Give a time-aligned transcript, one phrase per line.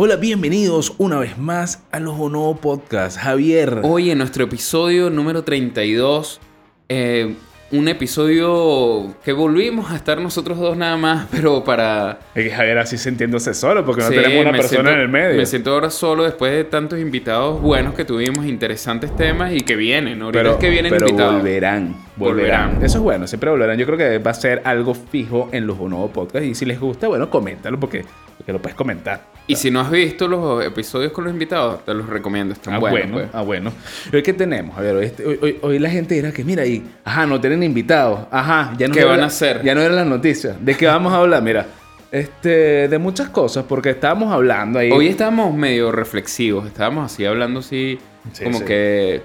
[0.00, 3.18] Hola, bienvenidos una vez más a los Bono Podcast.
[3.18, 3.80] Javier.
[3.82, 6.40] Hoy en nuestro episodio número 32,
[6.88, 7.34] eh,
[7.72, 12.20] un episodio que volvimos a estar nosotros dos nada más, pero para...
[12.32, 15.08] Es que Javier así sintiéndose solo porque no Sí, tenemos una persona siento- en el
[15.08, 15.36] medio.
[15.36, 19.74] Me siento ahora solo después de tantos invitados buenos que tuvimos, interesantes temas y que
[19.74, 20.22] vienen.
[20.22, 21.34] Ahorita pero es que vienen pero invitados.
[21.34, 22.66] volverán, volverán.
[22.70, 22.84] Volverán.
[22.84, 23.78] Eso es bueno, siempre volverán.
[23.78, 26.44] Yo creo que va a ser algo fijo en los Bono Podcast.
[26.44, 28.04] Y si les gusta, bueno, coméntalo porque,
[28.36, 29.26] porque lo puedes comentar.
[29.46, 32.52] Y si no has visto los episodios con los invitados, te los recomiendo.
[32.52, 33.00] Están Ah, buenos.
[33.00, 33.28] bueno, pues.
[33.32, 33.72] ah, bueno.
[34.12, 34.76] ¿Y hoy qué tenemos?
[34.76, 37.40] A ver, hoy, este- hoy- hoy- hoy la gente dirá que, mira, y, ajá, no
[37.40, 38.20] tienen invitados.
[38.30, 39.62] Ajá, ya no ¿Qué van la- a hacer?
[39.62, 40.56] Ya no eran las noticias.
[40.62, 41.42] ¿De qué vamos a hablar?
[41.42, 41.66] Mira,
[42.12, 44.90] este, de muchas cosas, porque estábamos hablando ahí.
[44.90, 47.98] Hoy estábamos medio reflexivos, estábamos así hablando así,
[48.32, 48.64] Sí, como sí.
[48.64, 49.22] que,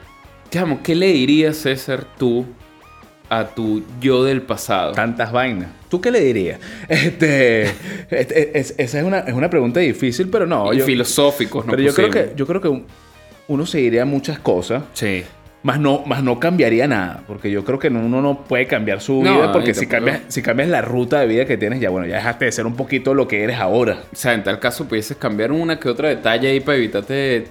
[0.52, 2.45] digamos, ¿qué le dirías, César, tú
[3.40, 4.94] a tu yo del pasado?
[4.94, 5.70] Tantas vainas.
[5.90, 6.60] ¿Tú qué le dirías?
[6.89, 7.64] Este,
[8.09, 10.73] este, es- esa es una, es una pregunta difícil, pero no.
[10.73, 11.72] Y yo- filosóficos, ¿no?
[11.72, 12.86] pero yo creo, que, yo creo que un-
[13.48, 15.23] uno se diría muchas cosas, Sí.
[15.64, 19.00] más no, más no cambiaría nada, porque yo creo que no- uno no puede cambiar
[19.02, 21.90] su No, vida, porque si cambias, si cambias la ruta de vida que tienes, ya
[21.90, 24.00] bueno, ya dejaste de ser un poquito lo que eres ahora.
[24.12, 27.47] O sea, en tal caso pudieses cambiar una que otra detalle ahí para evitarte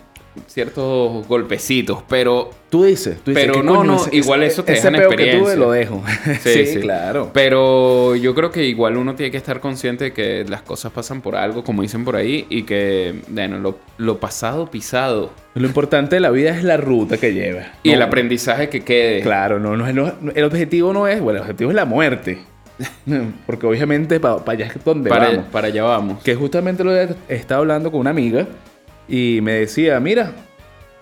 [0.46, 2.50] ciertos golpecitos, pero...
[2.70, 5.10] Tú dices, tú dices Pero ¿qué no, no, Ese- igual eso te ese deja peo
[5.10, 5.56] que tuve experiencia.
[5.56, 6.02] lo dejo.
[6.42, 6.80] Sí, Sí, sí.
[6.80, 7.30] claro.
[7.34, 11.20] Pero yo creo que igual uno tiene que estar consciente de que las cosas pasan
[11.20, 15.30] por algo, como dicen por ahí, y que, bueno, lo, lo pasado pisado.
[15.54, 17.66] Lo importante de la vida es la ruta que llevas.
[17.82, 19.20] Y No- el aprendizaje que quede.
[19.20, 22.38] Claro, no, no, no- el objetivo no es, bueno, el objetivo es la muerte.
[23.46, 25.44] Porque obviamente para allá es donde para, vamos.
[25.52, 26.22] para allá vamos.
[26.22, 28.46] Que justamente lo he estado hablando con una amiga
[29.12, 30.32] y me decía, mira,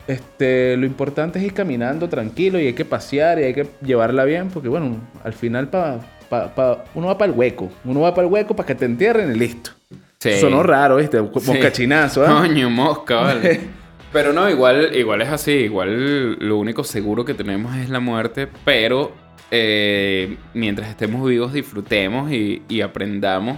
[0.08, 4.24] este, lo importante es ir caminando tranquilo y hay que pasear y hay que llevarla
[4.24, 8.12] bien porque bueno, al final pa, pa- pa- uno va para el hueco, uno va
[8.14, 9.70] para el hueco para que te entierren y listo.
[10.18, 10.32] Sí.
[10.40, 11.18] Sonó raro, ¿viste?
[11.18, 11.46] Sí.
[11.46, 12.40] Moscachinazo, ¿ah?
[12.40, 13.60] Coño, mosca, vale.
[14.12, 15.52] Pero no, igual, igual es así.
[15.52, 18.48] Igual lo único seguro que tenemos es la muerte.
[18.64, 19.12] Pero
[19.52, 23.56] eh, mientras estemos vivos, disfrutemos y, y aprendamos.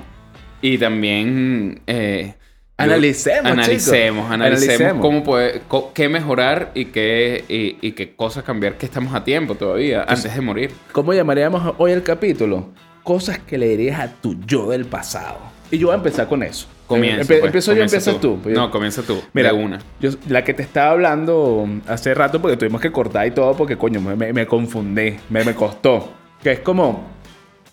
[0.61, 1.81] Y también...
[1.87, 2.35] eh,
[2.79, 4.33] Analicemos, analicemos, analicemos,
[4.71, 5.03] Analicemos.
[5.03, 9.23] cómo puede, co- qué mejorar y qué, y, y qué cosas cambiar que estamos a
[9.23, 10.71] tiempo todavía, antes de morir.
[10.91, 12.71] ¿Cómo llamaríamos hoy el capítulo?
[13.05, 15.39] Cosas que le dirías a tu yo del pasado.
[15.71, 16.67] Y yo voy a empezar con eso.
[16.87, 17.23] Comienza.
[17.23, 18.39] Empe- pues, empiezo yo, empiezas tú.
[18.47, 19.23] No, comienza tú.
[19.33, 19.79] Mira, de una.
[20.01, 23.77] yo- la que te estaba hablando hace rato porque tuvimos que cortar y todo porque,
[23.77, 26.13] coño, me, me- me confundí, me, me costó.
[26.43, 27.07] Que es como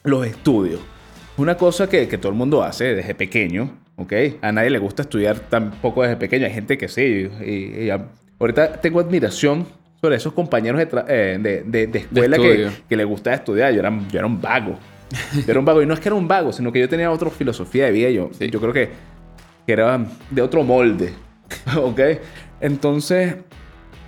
[0.04, 0.80] los estudios.
[1.38, 4.14] Una cosa que, que todo el mundo hace desde pequeño, ¿ok?
[4.42, 6.46] A nadie le gusta estudiar tampoco desde pequeño.
[6.46, 7.30] Hay gente que sí.
[7.46, 7.90] Y, y
[8.40, 9.68] ahorita tengo admiración
[10.02, 13.74] sobre esos compañeros de, eh, de, de- de escuela que, que le gustaba estudiar.
[13.74, 14.78] Yo era, yo era un vago.
[15.34, 15.82] Yo era un vago.
[15.82, 18.10] Y no es que era un vago, sino que yo tenía otra filosofía de vida.
[18.10, 18.50] Yo, Sí.
[18.50, 18.90] yo creo que,
[19.68, 20.00] que era
[20.32, 21.14] de otro molde.
[21.78, 22.00] ¿Ok?
[22.62, 23.36] Entonces,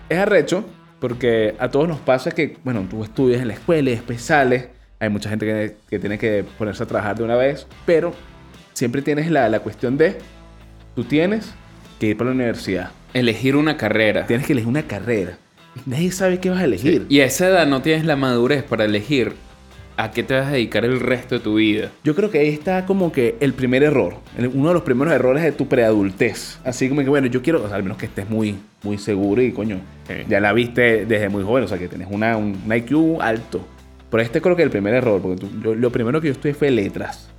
[0.09, 0.63] es arrecho
[0.99, 4.67] porque a todos nos pasa que, bueno, tú estudias en la escuela y después sales.
[4.99, 8.13] Hay mucha gente que, que tiene que ponerse a trabajar de una vez, pero
[8.73, 10.17] siempre tienes la, la cuestión de,
[10.95, 11.51] tú tienes
[11.99, 12.91] que ir para la universidad.
[13.13, 14.25] Elegir una carrera.
[14.27, 15.37] Tienes que elegir una carrera.
[15.85, 17.05] Nadie sabe qué vas a elegir.
[17.09, 19.33] Y a esa edad no tienes la madurez para elegir
[19.97, 21.91] a qué te vas a dedicar el resto de tu vida.
[22.03, 24.15] Yo creo que ahí está como que el primer error,
[24.53, 26.57] uno de los primeros errores de tu preadultez.
[26.65, 29.41] Así como que, bueno, yo quiero, o sea, al menos que estés muy, muy seguro
[29.41, 30.13] y, coño, Sí.
[30.27, 33.61] ya la viste desde muy joven, o sea, que tienes una, un, un IQ alto.
[34.09, 36.33] Pero este creo que es el primer error, porque tú- yo- lo primero que yo
[36.33, 37.29] estudié fue letras.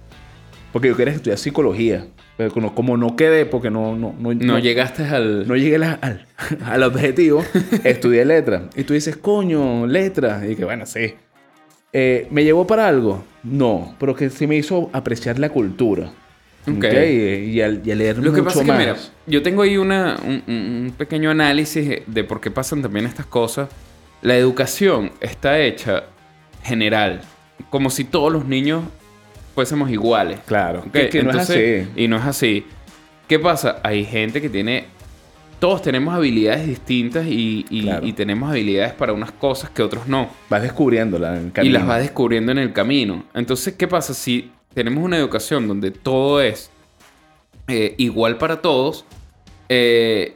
[0.72, 2.06] Porque yo quería estudiar psicología.
[2.37, 5.47] Pero como, como no quedé, porque no, no, no, No, llegaste al...
[5.47, 6.27] no llegué la- al,
[6.65, 7.44] al objetivo,
[7.84, 8.62] estudié letras.
[8.75, 10.44] Y tú dices, coño, letras.
[10.49, 11.15] Y que bueno, sí.
[11.93, 13.22] Eh, ¿Me llevó para algo?
[13.43, 16.11] No, pero que sí me hizo apreciar la cultura.
[16.66, 16.77] Ok.
[16.77, 16.84] ¿ok?
[16.84, 18.97] Y, y a, y a leer Lo mucho que pasa es que, mira,
[19.27, 23.27] yo tengo ahí una, un, un- un pequeño análisis de por qué pasan también estas
[23.27, 23.69] cosas.
[24.22, 26.05] La educación está hecha
[26.62, 27.21] general,
[27.69, 28.85] como si todos los niños
[29.54, 30.40] fuésemos iguales.
[30.46, 32.02] Claro, que, que no es entonces- así.
[32.04, 32.66] Y no es así.
[33.28, 33.78] ¿Qué pasa?
[33.82, 34.87] Hay gente que tiene...
[35.58, 38.04] Todos tenemos habilidades distintas y, y- Claro.
[38.04, 40.28] y tenemos habilidades para unas cosas que otros no.
[40.50, 41.70] Vas descubriéndola en el camino.
[41.70, 43.25] Y las vas descubriendo en el camino.
[43.32, 46.70] Entonces, ¿qué pasa si tenemos una educación donde todo es
[47.69, 49.05] eh, igual para todos?
[49.69, 50.34] eh,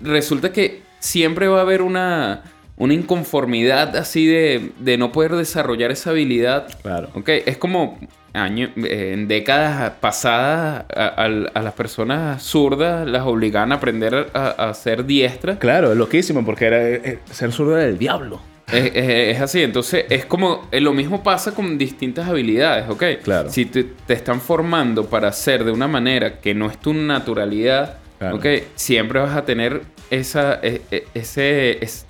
[0.00, 2.42] resulta que siempre va a haber una,
[2.76, 6.66] una inconformidad así de, de no poder desarrollar esa habilidad.
[6.82, 7.10] Claro.
[7.14, 7.28] ¿ok?
[7.46, 8.00] Es como
[8.34, 14.28] año- eh, en décadas pasadas a, a- a las personas zurdas las obligaban a aprender
[14.34, 15.58] a, a ser diestras.
[15.58, 18.40] Claro, es loquísimo porque era, eh, ser zurdo era el diablo.
[18.72, 23.02] Es, es- es así, entonces es como eh, lo mismo pasa con distintas habilidades, ¿ok?
[23.22, 23.50] Claro.
[23.50, 27.98] Si te, te están formando para hacer de una manera que no es tu naturalidad,
[28.18, 28.36] Claro.
[28.36, 28.46] ¿ok?
[28.76, 32.06] Siempre vas a tener esa, e- e- ese, es-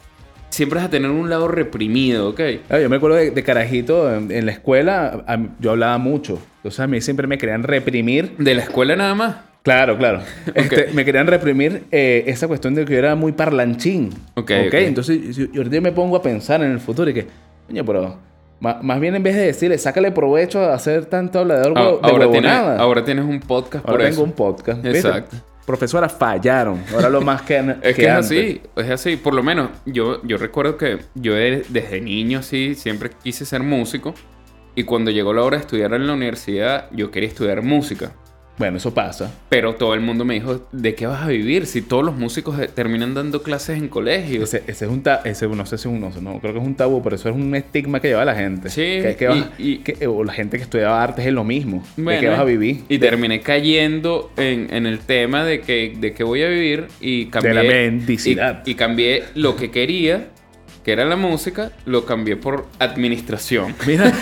[0.53, 2.41] siempre vas a tener un lado reprimido, ¿ok?
[2.71, 6.39] Ah, Yo me acuerdo de, de carajito en, en la escuela, a- yo hablaba mucho.
[6.59, 8.37] Entonces a mí siempre me querían reprimir.
[8.39, 9.37] De la escuela nada más.
[9.63, 10.21] Claro, claro.
[10.55, 14.11] Este, me querían reprimir eh, esa cuestión de que yo era muy parlanchín.
[14.35, 14.67] Ok, ok.
[14.69, 14.75] ok.
[14.75, 17.27] Entonces yo, yo ahorita me pongo a pensar en el futuro y que,
[17.69, 18.19] coño, pero
[18.61, 22.31] más, bien en vez de decirle, sácale provecho a hacer tanto hablador Ah, de ahora,
[22.31, 24.17] tienes, ahora tienes un podcast por Ahora eso.
[24.21, 24.83] tengo un podcast.
[24.83, 25.09] ¿viste?
[25.67, 26.83] Profesora, fallaron.
[26.93, 28.25] Ahora lo más que, Es que, es antes.
[28.27, 29.17] así, es así.
[29.17, 33.63] Por lo menos, yo, yo recuerdo que yo de- desde niño así siempre quise ser
[33.63, 34.15] músico.
[34.75, 38.13] Y cuando llegó la hora de estudiar en la universidad, yo quería estudiar música.
[38.59, 39.33] Bueno, eso pasa.
[39.49, 41.67] Pero todo el mundo me dijo, ¿de qué vas a vivir?
[41.67, 44.43] Si todos los músicos terminan dando clases en colegios.
[44.55, 46.65] Ese, ese es un tabú, ese, no sé si es un, no, creo que es
[46.67, 48.69] un tabú, pero eso es un estigma que lleva la gente.
[48.69, 51.83] Sí, Que, que vas- y- que- o la gente que estudiaba artes es lo mismo.
[51.97, 52.83] ¿De Bueno, qué vas a vivir?
[52.89, 57.27] Y terminé cayendo en, en el tema de que, de que voy a vivir y
[57.27, 57.55] cambié.
[57.55, 58.63] la mendicidad.
[58.67, 60.29] Y, y cambié lo que quería,
[60.85, 63.75] que era la música, lo cambié por administración.
[63.87, 64.13] Mira,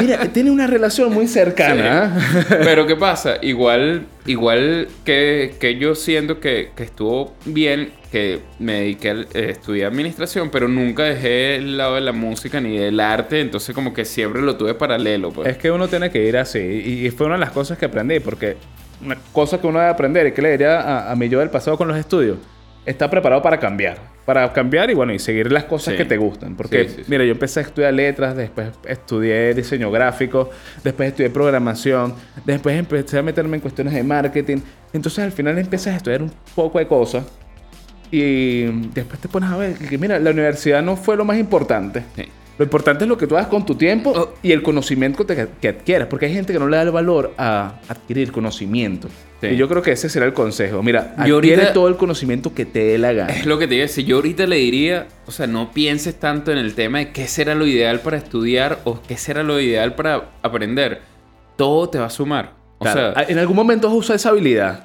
[0.00, 2.14] mira, tiene una relación muy cercana.
[2.16, 2.46] ¿ah?
[2.48, 3.36] Pero ¿qué pasa?
[3.42, 9.50] Igual, igual que, que yo siento que, que estuvo bien, que me dediqué a eh,
[9.50, 13.92] estudiar administración, pero nunca dejé el lado de la música ni del arte, entonces como
[13.92, 15.30] que siempre lo tuve paralelo.
[15.30, 15.48] Pues.
[15.48, 16.58] Es que uno tiene que ir así.
[16.58, 18.56] Y, y fue una de las cosas que aprendí, porque
[19.04, 21.50] una cosa que uno debe aprender y que le diría a, a mi yo del
[21.50, 22.38] pasado con los estudios,
[22.86, 24.17] está preparado para cambiar.
[24.28, 25.96] Para cambiar y bueno, y seguir las cosas Sí.
[25.96, 26.54] que te gustan.
[26.54, 27.04] Porque, Sí, sí, sí.
[27.08, 30.50] mira, yo empecé a estudiar letras, después estudié diseño gráfico,
[30.84, 32.12] después estudié programación,
[32.44, 34.58] después empecé a meterme en cuestiones de marketing.
[34.92, 37.24] Entonces al final empiezas a estudiar un poco de cosas.
[38.10, 42.02] Y después te pones a ver que, mira, la universidad no fue lo más importante.
[42.58, 44.34] Lo importante es lo que tú hagas con tu tiempo Oh.
[44.42, 47.32] y el conocimiento que, que adquieras, porque hay gente que no le da el valor
[47.38, 49.08] a adquirir conocimiento.
[49.40, 49.46] Sí.
[49.48, 50.82] Y yo creo que ese será el consejo.
[50.82, 53.32] Mira, Yo adquiere ahorita- todo el conocimiento que te dé la gana.
[53.32, 54.04] Es lo que te iba a decir.
[54.04, 57.54] Yo ahorita le diría, o sea, no pienses tanto en el tema de qué será
[57.54, 61.00] lo ideal para estudiar o qué será lo ideal para aprender.
[61.56, 62.54] Todo te va a sumar.
[62.78, 64.84] O Claro, sea, en algún momento vas a usar esa habilidad.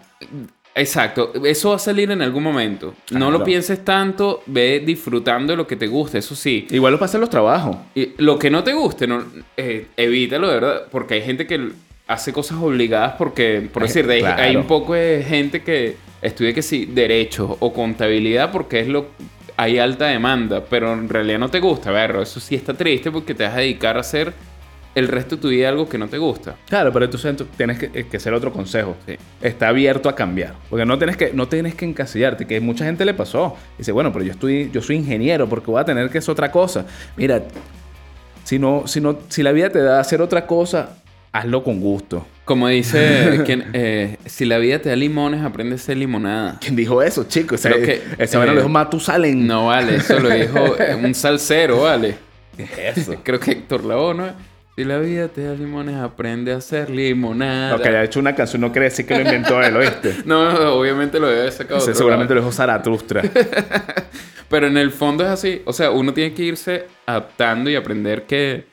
[0.76, 1.34] Exacto.
[1.46, 2.94] Eso va a salir en algún momento.
[3.12, 3.32] No Claro.
[3.32, 6.68] lo pienses tanto, ve disfrutando de lo que te guste, eso sí.
[6.72, 7.78] Igual lo pasa en los trabajos.
[7.96, 9.24] Y lo que no te guste, no,
[9.58, 10.82] eh, evítalo, de verdad.
[10.92, 11.70] Porque hay gente que
[12.08, 14.42] hace cosas obligadas porque, por decir, hay, claro.
[14.42, 19.08] hay un poco de gente que estudia que sí, derecho o contabilidad porque es lo
[19.56, 22.22] hay alta demanda, pero en realidad no te gusta, verlo.
[22.22, 24.34] Eso sí está triste porque te vas a dedicar a hacer
[24.96, 26.56] el resto de tu vida algo que no te gusta.
[26.68, 28.96] Claro, pero entonces tú tienes que, eh, que hacer otro consejo.
[29.08, 29.16] Sí.
[29.42, 30.54] Está abierto a cambiar.
[30.70, 33.56] Porque no tienes que, no tienes que encasillarte, que mucha gente le pasó.
[33.78, 36.52] Dice, bueno, pero yo, estoy, yo soy ingeniero porque voy a tener que hacer otra
[36.52, 36.86] cosa.
[37.18, 37.44] Mira,
[38.44, 40.98] si, no, si, no, si la vida te da a hacer otra cosa,
[41.32, 42.26] hazlo con gusto.
[42.46, 46.58] Como dice, quien, eh, si la vida te da limones, aprende a ser limonada.
[46.60, 47.60] ¿Quién dijo eso, chicos?
[47.60, 49.48] Ese, Creo que, ese bueno eh, lo dijo Matusalén.
[49.48, 52.16] No vale, eso lo dijo un salsero, vale.
[52.56, 53.16] ¿Qué es eso?
[53.24, 54.53] Creo que Héctor Lavoe, ¿no?
[54.76, 57.78] Si la vida te da limones, aprende a hacer limonada.
[57.78, 60.16] No, que haya hecho una canción no quiere decir que lo inventó él, ¿oíste?
[60.26, 62.42] No, obviamente lo debe de Ese otro seguramente lado.
[62.46, 63.22] lo dijo Zaratustra.
[64.50, 65.62] Pero en el fondo es así.
[65.66, 68.66] O sea, uno tiene que irse adaptando y aprender que,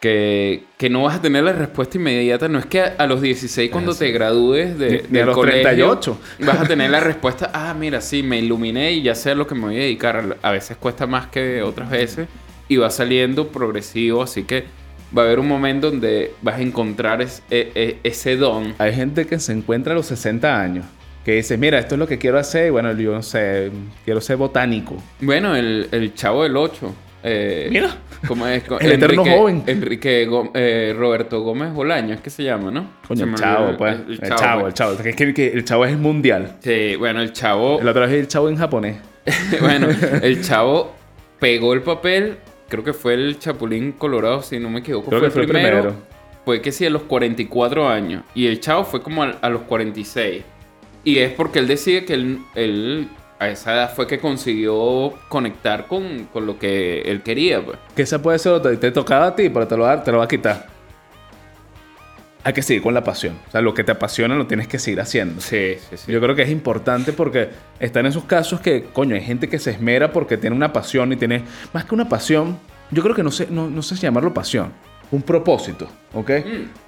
[0.00, 2.48] que, que no vas a tener la respuesta inmediata.
[2.48, 6.18] No es que a, a los 16, cuando te gradúes de, del los colegio, 38.
[6.46, 7.50] vas a tener la respuesta.
[7.52, 10.38] Ah, mira, sí, me iluminé y ya sé a lo que me voy a dedicar.
[10.40, 12.26] A veces cuesta más que otras veces
[12.68, 14.22] y va saliendo progresivo.
[14.22, 14.64] Así que
[15.16, 18.74] va a haber un momento donde vas a encontrar es- e- e- ese don.
[18.78, 20.84] Hay gente que se encuentra a los 60 años.
[21.24, 22.66] Que dice, mira, esto es lo que quiero hacer.
[22.66, 23.70] Y bueno, yo no sé,
[24.04, 24.96] quiero ser botánico.
[25.20, 26.94] Bueno, el, el chavo del 8.
[27.24, 27.96] Eh, Mira.
[28.26, 28.64] ¿Cómo es?
[28.80, 29.62] El eterno joven.
[29.68, 32.90] Enrique Gó- eh, Roberto Gómez Bolaño, es que se llama, ¿no?
[33.06, 33.96] Coño, el chavo, olvidó pues.
[34.08, 34.68] El, chavo, pues.
[34.72, 34.92] el chavo.
[35.04, 36.56] Es que, que el chavo es el mundial.
[36.60, 37.80] Sí, bueno, el chavo.
[37.80, 38.96] El otro es el chavo en japonés.
[39.60, 39.86] bueno,
[40.20, 40.92] el chavo
[41.38, 42.38] pegó el papel.
[42.72, 45.10] Creo que fue el Chapulín Colorado, si no me equivoco.
[45.10, 45.78] Creo fue, que fue el el primero.
[45.80, 45.96] primero.
[46.42, 48.24] Fue que sí, a los 44 años.
[48.34, 50.42] Y el chavo fue como a, a los 46.
[51.04, 55.86] Y es porque él decide que él, él a esa edad fue que consiguió conectar
[55.86, 57.76] con, con lo que él quería, pues.
[57.94, 58.74] Que esa puede ser otra.
[58.74, 60.71] Te tocaba a ti, pero te lo, te lo va a quitar.
[62.44, 63.36] Hay que seguir con la pasión.
[63.48, 65.40] O sea, lo que te apasiona lo tienes que seguir haciendo.
[65.40, 66.10] Sí, sí, sí.
[66.12, 69.70] Yo creo que es importante porque están esos casos que, coño, hay gente que se
[69.70, 72.58] esmera porque tiene una pasión y tiene, más que una pasión,
[72.90, 74.72] yo creo que no sé, no, no sé si llamarlo pasión,
[75.12, 76.30] un propósito, ¿ok?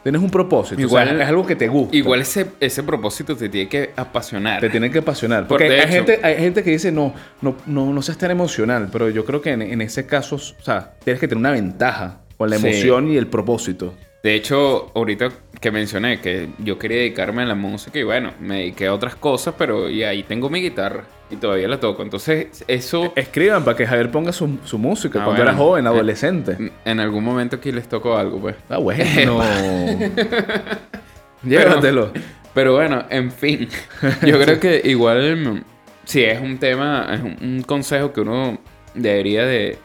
[0.02, 0.84] Tienes un propósito, Mm.
[0.84, 1.94] Igual- o sea, es algo que te gusta.
[1.96, 4.60] Igual ese, ese propósito te tiene que apasionar.
[4.60, 5.42] Te tiene que apasionar.
[5.46, 8.30] Por Porque hay, hecho- gente, hay gente que dice, no, no, no, no seas tan
[8.32, 11.52] emocional, pero yo creo que en, en ese caso, o sea, tienes que tener una
[11.52, 12.66] ventaja con la Sí.
[12.66, 13.94] emoción y el propósito.
[14.24, 15.28] De hecho, ahorita
[15.60, 19.16] que mencioné que yo quería dedicarme a la música y bueno, me dediqué a otras
[19.16, 22.02] cosas, pero y ahí tengo mi guitarra y todavía la toco.
[22.02, 23.12] Entonces, eso...
[23.16, 25.50] Escriban para que Javier ponga su, su música Ah, cuando bueno.
[25.50, 26.72] era joven, adolescente.
[26.86, 28.56] En algún momento aquí les toco algo, pues.
[28.70, 29.42] Ah, bueno.
[31.42, 32.10] Llévatelo.
[32.54, 33.68] Pero bueno, en fin.
[34.26, 35.64] Yo creo que igual, mm,
[36.06, 38.58] sí, es un tema, es un, un consejo que uno
[38.94, 39.76] debería de,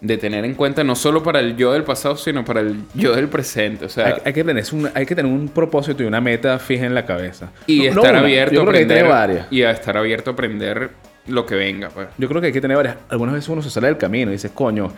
[0.00, 3.14] de tener en cuenta, no solo para el yo del pasado, sino para el yo
[3.16, 3.86] del presente.
[3.86, 6.58] O sea, hay, hay que tener un, hay que tener un propósito y una meta
[6.60, 7.50] fija en la cabeza.
[7.66, 9.12] y No- no estar una, abierto Yo a creo que hay que aprender.
[9.12, 9.46] varias.
[9.50, 10.90] Y a estar abierto a aprender
[11.26, 12.08] lo que venga, pues.
[12.16, 12.96] Yo creo que hay que tener varias.
[13.08, 14.92] Algunas veces uno se sale del camino y dice, coño,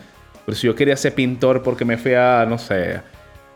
[0.44, 3.00] pero si yo quería ser pintor porque me fui a, no sé,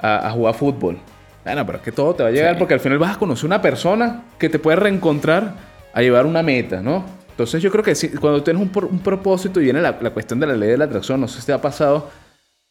[0.00, 0.98] a, a jugar fútbol.
[1.44, 2.58] Bueno, pero es que todo te va a llegar Sí.
[2.58, 5.52] porque al final vas a conocer una persona que te puede reencontrar
[5.92, 7.04] a llevar una meta, ¿no?
[7.34, 10.38] Entonces yo creo que sí, cuando tienes un, un propósito y viene la, la cuestión
[10.40, 12.08] de la ley de la atracción, no sé si te ha pasado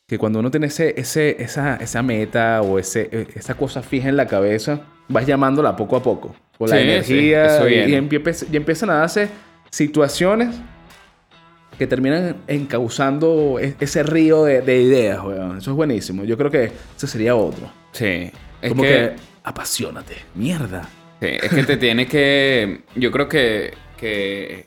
[0.08, 4.08] que cuando uno tiene ese, ese, esa, esa meta o ese, eh, esa cosa fija
[4.10, 6.36] en la cabeza, vas llamándola poco a poco.
[6.58, 9.28] Con la Sí, sí, energía eso y, y empie- y empiezan a darse
[9.70, 10.56] situaciones
[11.78, 15.58] que terminan encauzando e- ese río de, de ideas, weón.
[15.58, 16.24] Eso es buenísimo.
[16.24, 17.72] Yo creo que ese sería otro.
[17.92, 18.32] Sí.
[18.62, 19.12] Es Como que, que,
[19.44, 20.16] apasionate.
[20.36, 20.88] Mierda.
[21.20, 22.84] sí, es que te tiene que.
[22.96, 23.74] Yo creo que.
[24.04, 24.66] Que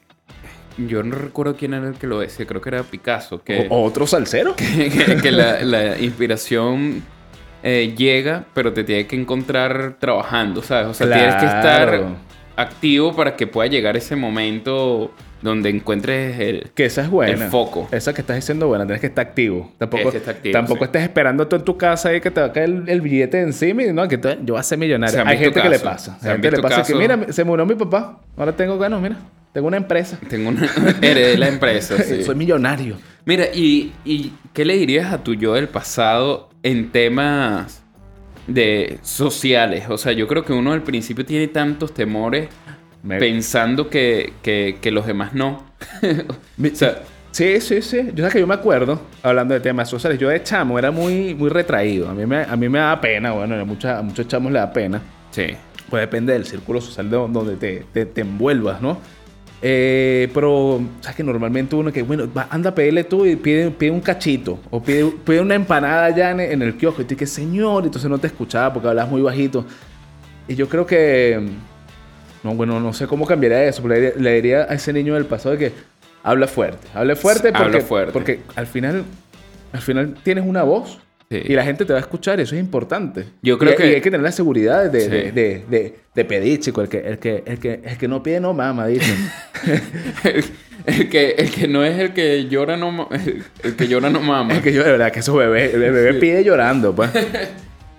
[0.78, 3.42] yo no recuerdo quién era el que lo decía, creo que era Picasso.
[3.42, 4.56] Que, O- otro salsero.
[4.56, 7.02] que, que la, la inspiración
[7.62, 10.88] eh, llega, pero te tiene que encontrar trabajando, ¿sabes?
[10.88, 12.00] O sea, tienes que estar.
[12.56, 16.70] Activo para que pueda llegar ese momento donde encuentres el...
[16.74, 17.44] Que esa es buena.
[17.44, 17.88] El foco.
[17.92, 18.84] Esa que estás diciendo buena.
[18.84, 19.72] Tienes que estar activo.
[19.78, 20.84] Tampoco, activo, tampoco sí.
[20.86, 23.40] estés esperando tú en tu casa y que te va a caer el, el billete
[23.40, 25.22] encima y no, que te- yo voy a ser millonario.
[25.24, 26.18] Hay gente que le pasa.
[26.22, 28.20] Hay gente que le pasa que, mira, se murió mi papá.
[28.36, 29.16] Ahora tengo ganas, mira.
[29.52, 30.18] Tengo una empresa.
[30.28, 30.66] Tengo una...
[31.02, 32.24] Heredé la empresa, sí.
[32.24, 32.96] Soy millonario.
[33.24, 37.82] Mira, y, y qué le dirías a tu yo del pasado en temas
[38.46, 39.84] de sociales?
[39.88, 42.48] O sea, yo creo que uno al principio tiene tantos temores
[43.02, 45.64] Me- pensando que, que, que los demás no.
[46.02, 48.12] O sea, Sí, sí, sí.
[48.14, 51.34] Yo sé que yo me acuerdo, hablando de temas sociales, yo de chamo era muy,
[51.34, 52.08] muy retraído.
[52.08, 54.58] A mí me, a mí me da pena, bueno, a, mucha- a muchos chamos le
[54.58, 55.02] da pena.
[55.30, 55.48] sí.
[55.90, 58.98] Pues depende del círculo social de donde te, te, te envuelvas, ¿no?
[59.62, 63.90] Eh, pero, ¿sabes que Normalmente uno que, bueno, anda a pedirle tú y pide, pide
[63.90, 67.26] un cachito o pide, pide una empanada allá en, en el kiosco y tú que
[67.26, 69.64] señor, y entonces no te escuchaba porque hablas muy bajito.
[70.46, 71.40] Y yo creo que,
[72.44, 75.14] no, bueno, no sé cómo cambiaría eso, pero le, diría- le diría a ese niño
[75.14, 75.72] del pasado que
[76.22, 78.12] habla fuerte, hable fuerte Habla porque, fuerte.
[78.12, 79.04] porque al final,
[79.72, 80.98] al final tienes una voz.
[81.28, 81.42] Sí.
[81.44, 83.24] Y la gente te va a escuchar, eso es importante.
[83.42, 85.08] Yo creo Y- que- y hay que tener la seguridad de, Sí.
[85.32, 86.82] de, de, pedir, chico.
[86.82, 89.16] El que, el, que, el, que, el que no pide no mama, dicen.
[90.86, 93.08] el, que, el que no es el que llora no
[93.62, 94.54] el que llora no mama.
[94.54, 97.10] es que yo, de verdad, que esos bebés, el bebé pide llorando, pues.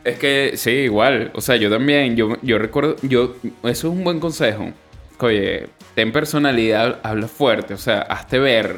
[0.03, 1.31] Es que sí, igual.
[1.35, 4.71] O sea, yo también, yo, yo recuerdo, yo, eso es un buen consejo.
[5.19, 8.77] Oye, ten personalidad, habla fuerte, o sea, hazte ver.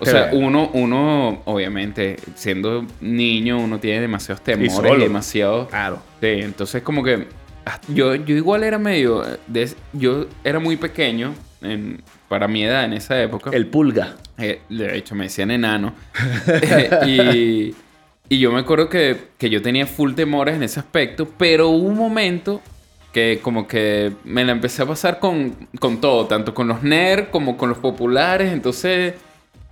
[0.00, 5.68] O sea, uno, uno, obviamente, siendo niño, uno tiene demasiados temores y, demasiados.
[5.68, 6.00] Claro.
[6.20, 7.26] Sí, entonces como que
[7.66, 12.84] ah, yo, yo igual era medio, de- yo era muy pequeño en- para mi edad
[12.84, 13.50] en esa época.
[13.52, 14.14] El pulga.
[14.38, 15.94] Eh, de hecho, me decían enano.
[17.06, 17.74] y,
[18.28, 21.88] y yo me acuerdo que, que yo tenía full temores en ese aspecto, pero hubo
[21.88, 22.60] un momento
[23.12, 27.28] que como que me la empecé a pasar con, con todo, tanto con los nerds
[27.30, 29.14] como con los populares, entonces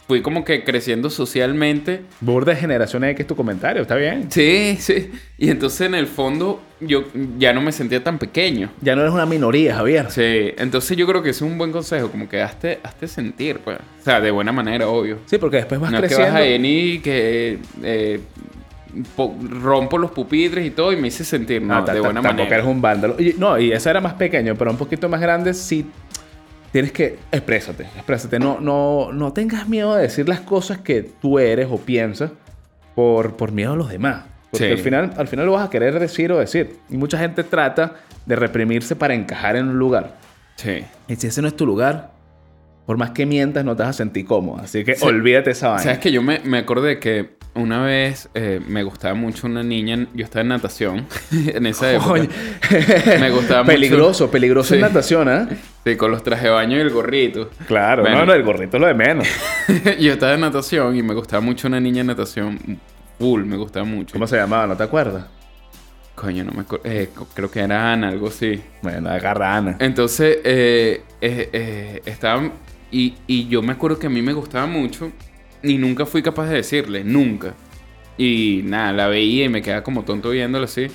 [0.08, 2.00] fui como que creciendo socialmente.
[2.20, 4.30] Burda de generaciones que es tu comentario, está bien.
[4.32, 5.12] Sí, sí.
[5.36, 7.04] Y entonces en el fondo yo
[7.38, 8.70] ya no me sentía tan pequeño.
[8.80, 10.10] Ya no eres una minoría, Javier.
[10.10, 13.58] Sí, entonces yo creo que ese es un buen consejo, como que hazte, hazte sentir,
[13.58, 13.78] pues.
[14.00, 15.18] O sea, de buena manera, obvio.
[15.26, 16.32] Sí, porque después vas no es que creciendo.
[16.32, 18.20] vas a venir que eh,
[19.14, 22.56] po- rompo los pupitres y todo y me hice sentir, no, de buena tampoco manera.
[22.56, 23.16] eres un vándalo.
[23.20, 25.84] Y- no, y ese era más pequeño, pero un poquito más grande sí
[26.72, 28.38] tienes que exprésate, exprésate.
[28.38, 32.30] No, no, no tengas miedo de decir las cosas que tú eres o piensas
[32.94, 34.24] por, por miedo a los demás.
[34.50, 34.72] Porque Sí.
[34.72, 36.76] al, final, al final lo vas a querer decir o decir.
[36.88, 37.96] Y mucha gente trata
[38.26, 40.16] de reprimirse para encajar en un lugar.
[40.56, 40.84] Sí.
[41.06, 42.10] Y si ese no es tu lugar,
[42.86, 44.60] por más que mientas, no te vas a sentir cómodo.
[44.62, 45.04] Así que Sí.
[45.04, 45.82] olvídate esa vaina.
[45.82, 50.06] Sabes que yo me, me acordé que una vez eh, me gustaba mucho una niña,
[50.14, 52.12] yo estaba en natación en esa época.
[52.12, 52.28] Oye.
[53.20, 53.72] Me gustaba mucho.
[53.74, 54.82] peligroso, peligroso en Sí.
[54.86, 55.46] natación, ¿eh?
[55.84, 57.50] Sí, con los trajes de baño y el gorrito.
[57.66, 58.18] Claro, Bueno.
[58.18, 59.26] no, no, el gorrito es lo de menos.
[60.00, 62.78] yo estaba en natación y me gustaba mucho una niña en natación.
[63.18, 64.12] Full, me gustaba mucho.
[64.12, 64.66] ¿Cómo se llamaba?
[64.66, 65.26] ¿No te acuerdas?
[66.14, 66.84] Coño, no me acuerdo.
[66.88, 68.60] Eh, creo que era Ana, algo así.
[68.82, 69.76] Bueno, agarra Ana.
[69.78, 72.52] Entonces, eh, eh, eh, estaban.
[72.90, 75.12] Y, y yo me acuerdo que a mí me gustaba mucho
[75.62, 77.54] y nunca fui capaz de decirle, nunca.
[78.16, 80.88] Y nada, la veía y me quedaba como tonto viéndolo así.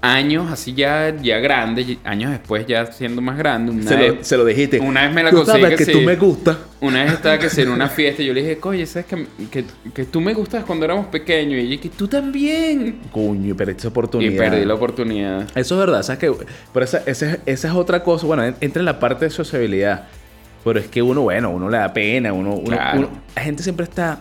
[0.00, 3.72] Años así ya, ya grande, años después ya siendo más grande.
[3.72, 4.78] Una Se vez, lo, se lo dijiste.
[4.78, 5.90] una vez me la conseguí que que sí.
[5.92, 6.56] tú me gusta.
[6.80, 9.26] Una vez estaba que sí, en una fiesta y yo le dije, oye, ¿sabes que,
[9.50, 11.54] que, que tú me gustas cuando éramos pequeños?
[11.60, 13.00] Y ella, que tú también.
[13.10, 14.38] Coño, pero esta Y oportunidad.
[14.50, 15.48] perdí la oportunidad.
[15.56, 16.32] Eso es verdad, ¿sabes qué?
[16.72, 18.24] Pero esa, esa, esa es otra cosa.
[18.24, 20.06] Bueno, en- entra en la parte de sociabilidad.
[20.68, 22.32] Pero es que uno, bueno, uno le da pena.
[22.32, 22.98] Uno, uno- Claro.
[23.00, 24.20] uno- la gente siempre está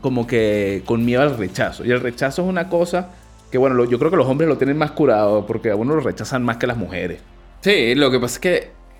[0.00, 1.84] como que con miedo al rechazo.
[1.84, 3.10] Y el rechazo es una cosa
[3.50, 5.94] que, bueno, lo- yo creo que los hombres lo tienen más curado porque a uno
[5.94, 7.20] lo rechazan más que las mujeres.
[7.60, 8.38] Sí, lo que pasa es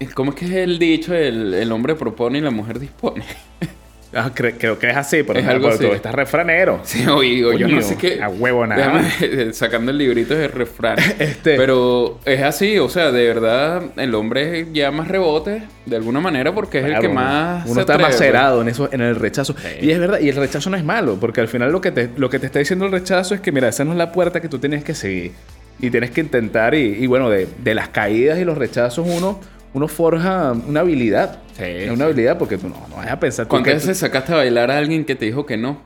[0.01, 1.15] que, ¿cómo es que es el dicho?
[1.15, 3.25] El, el hombre propone y la mujer dispone.
[4.15, 5.87] Ah, cre- creo que es así, pero Es no, algo pero así.
[5.87, 6.81] tú estás refranero.
[6.85, 8.23] Sí, oigo, yo no sé qué.
[8.23, 9.03] a huevo nada.
[9.21, 10.97] Déjame, sacando el librito de refrán.
[11.19, 16.21] Este- Pero es así, o sea, de verdad, el hombre ya más rebote, de alguna
[16.21, 17.65] manera, porque es el que más.
[17.67, 19.55] Uno se está atreve, macerado en eso, en el rechazo.
[19.81, 22.09] Y es verdad, y el rechazo no es malo, porque al final lo que te,
[22.17, 24.41] lo que te está diciendo el rechazo es que, mira, esa no es la puerta
[24.41, 25.33] que tú tienes que seguir.
[25.81, 29.39] Y tienes que intentar, y, y bueno, de, de las caídas y los rechazos uno,
[29.75, 31.39] uno forja una habilidad.
[31.57, 34.33] Sí, Una habilidad porque tú no, no vas a pensar tú ¿Cuántas que veces sacaste
[34.33, 35.83] a bailar a alguien que te dijo que no?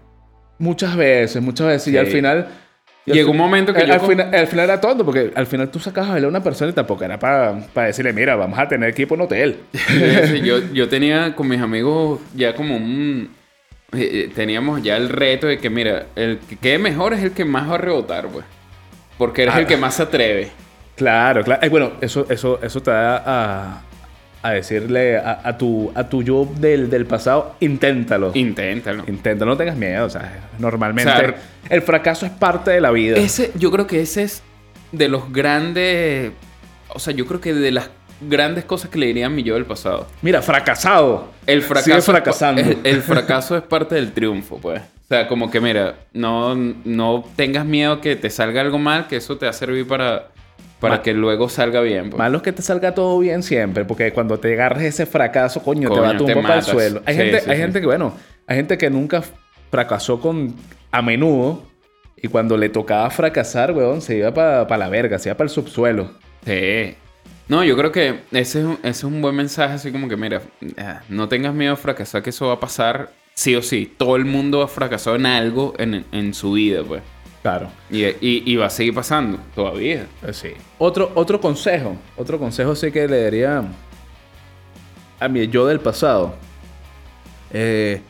[0.58, 1.88] Muchas veces, muchas veces.
[1.88, 1.96] Y Sí.
[1.96, 2.48] al final...
[3.06, 5.32] y Llegó un momento que al, yo al con- final, al final era tonto, porque
[5.34, 8.36] al final tú sacabas a bailar a una persona y tampoco era para decirle, mira,
[8.36, 9.56] vamos a tener equipo en hotel.
[9.72, 13.30] Sí, yo, yo tenía con mis amigos ya como un...
[13.92, 13.98] eh,
[14.28, 17.44] eh, Teníamos ya el reto de que, mira, el que quede mejor es el que
[17.44, 18.44] más va a rebotar, pues.
[19.18, 19.60] Porque eres Ah.
[19.60, 20.50] el que más se atreve.
[20.96, 21.62] Claro, claro.
[21.62, 23.82] Eh, bueno, eso, eso, eso te da a,
[24.42, 28.30] a decirle a, a tu, a tu yo del, del pasado, inténtalo.
[28.34, 29.04] Inténtalo.
[29.06, 30.04] Inténtalo, no tengas miedo.
[30.06, 31.34] O sea, normalmente O sea,
[31.70, 33.16] el fracaso es parte de la vida.
[33.16, 34.42] Ese, yo creo que ese es
[34.92, 36.32] de los grandes.
[36.88, 37.88] O sea, yo creo que de las
[38.20, 40.06] grandes cosas que le diría a mi yo del pasado.
[40.20, 41.32] Mira, fracasado.
[41.46, 41.84] El fracaso.
[41.86, 42.60] Sigue es pa- fracasando.
[42.60, 44.80] El, el fracaso es parte del triunfo, pues.
[44.82, 49.16] O sea, como que mira, no, no tengas miedo que te salga algo mal, que
[49.16, 50.28] eso te va a servir para,
[50.82, 52.10] para Ma- que luego salga bien.
[52.10, 52.18] Pues.
[52.18, 55.88] Malo es que te salga todo bien siempre, porque cuando te agarres ese fracaso, coño,
[55.88, 57.02] te Coño, va a te tumbar para el suelo.
[57.06, 57.62] Hay, Sí, gente, sí, hay sí.
[57.62, 58.14] gente que, bueno,
[58.46, 59.22] hay gente que nunca
[59.70, 60.54] fracasó con
[60.90, 61.62] a menudo
[62.16, 65.50] y cuando le tocaba fracasar, weón, se iba para la verga, se iba para el
[65.54, 66.10] subsuelo.
[66.44, 66.94] Sí.
[67.48, 70.16] No, yo creo que ese es, un, ese es un buen mensaje, así como que,
[70.16, 70.42] mira,
[70.78, 73.92] ah, no tengas miedo a fracasar, que eso va a pasar sí o sí.
[73.96, 77.02] Todo el mundo ha fracasado en algo en, en su vida, pues.
[77.42, 77.68] Claro.
[77.90, 80.06] Y, y- y va a seguir pasando todavía.
[80.20, 80.50] Pues sí.
[80.78, 83.62] Otro, otro consejo, otro consejo sí que le daría
[85.18, 86.34] a mi yo del pasado.
[87.52, 88.00] Eh,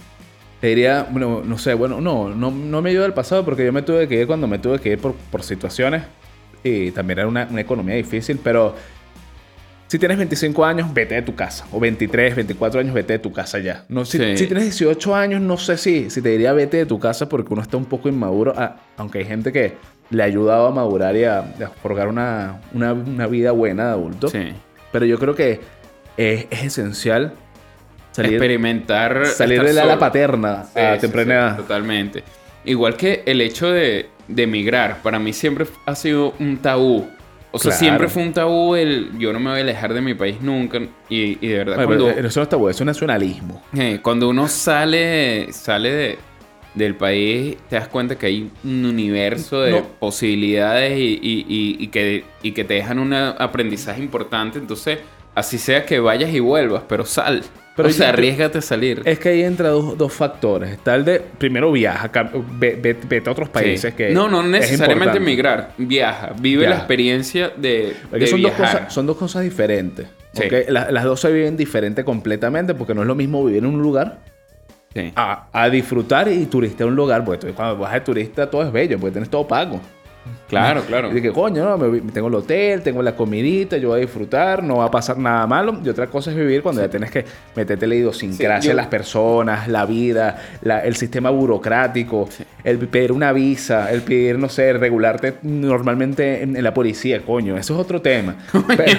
[0.61, 3.73] le diría, bueno, no sé, bueno, no, no, no me yo del pasado porque yo
[3.73, 6.05] me tuve que ir cuando me tuve que ir por, por situaciones
[6.63, 8.77] y también era una, una economía difícil, pero
[9.93, 11.67] si tienes 25 años, vete de tu casa.
[11.71, 13.85] O 23, 24 años, vete de tu casa ya.
[13.91, 14.39] No, si, Sí.
[14.39, 17.53] si tienes 18 años, no sé si, si te diría vete de tu casa porque
[17.53, 18.55] uno está un poco inmaduro.
[18.97, 19.75] aunque hay gente que
[20.09, 23.91] le ha ayudado a madurar y a, a forjar una, una, una vida buena de
[23.91, 24.29] adulto.
[24.29, 24.55] Sí.
[24.93, 25.61] Pero yo creo que
[26.17, 27.33] es, es esencial
[28.13, 29.27] salir, Experimentar.
[29.27, 31.57] salir del ala paterna Sí, a temprana edad.
[31.59, 32.25] Totalmente.
[32.65, 37.09] Igual que el hecho de, de emigrar, para mí siempre ha sido un tabú.
[37.55, 37.79] O sea, Claro.
[37.79, 40.79] siempre fue un tabú el yo no me voy a alejar de mi país nunca.
[41.09, 43.63] Y, y de verdad, cuando, pero eso no bueno, eso es nacionalismo.
[43.79, 46.19] eh, cuando uno sale, sale de,
[46.75, 49.83] del país, te das cuenta que hay un universo de No.
[50.01, 54.59] posibilidades y- y- y que, y que te dejan un aprendizaje importante.
[54.59, 55.01] Entonces,
[55.35, 57.43] así sea que vayas y vuelvas, pero sal.
[57.75, 59.01] Pero o sea, arriesgate a salir.
[59.07, 60.71] Es que ahí entra dos, dos factores.
[60.73, 62.11] Está el de, primero viaja,
[62.59, 63.97] ve- ve- vete a otros países Sí.
[63.97, 65.73] que no, no es necesariamente emigrar.
[65.79, 66.33] Viaja.
[66.39, 67.95] Vive la experiencia de,
[68.27, 70.07] son, dos cosas, son dos cosas diferentes.
[70.35, 70.45] Sí.
[70.47, 70.53] ¿ok?
[70.69, 73.81] La- las dos se viven diferente completamente porque no es lo mismo vivir en un
[73.83, 74.19] lugar
[74.95, 75.11] Sí.
[75.17, 77.25] a, a disfrutar y turistear un lugar.
[77.25, 79.81] Porque tú- cuando vas de turista todo es bello, porque tienes todo pago.
[80.49, 81.17] Claro, claro.
[81.17, 84.63] Y que, coño, no, me tengo el hotel, tengo la comidita, yo voy a disfrutar,
[84.63, 85.81] no va a pasar nada malo.
[85.83, 87.25] Y otra cosa es vivir cuando ya tienes que
[87.57, 92.29] meterte la idiosincrasia Sí, yo- las personas, la vida, la- el sistema burocrático,
[92.65, 97.57] el pedir una visa, el pedir, no sé, regularte normalmente en, en la policía, coño,
[97.57, 98.37] eso es otro tema.
[98.67, 98.93] Pero-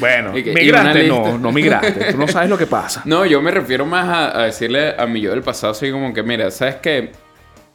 [0.00, 0.32] bueno,
[0.70, 3.02] una no, no migraste, tú no sabes lo que pasa.
[3.12, 6.12] No, yo me refiero más a, a decirle a mi yo del pasado, así como
[6.12, 7.10] que, mira, ¿sabes qué?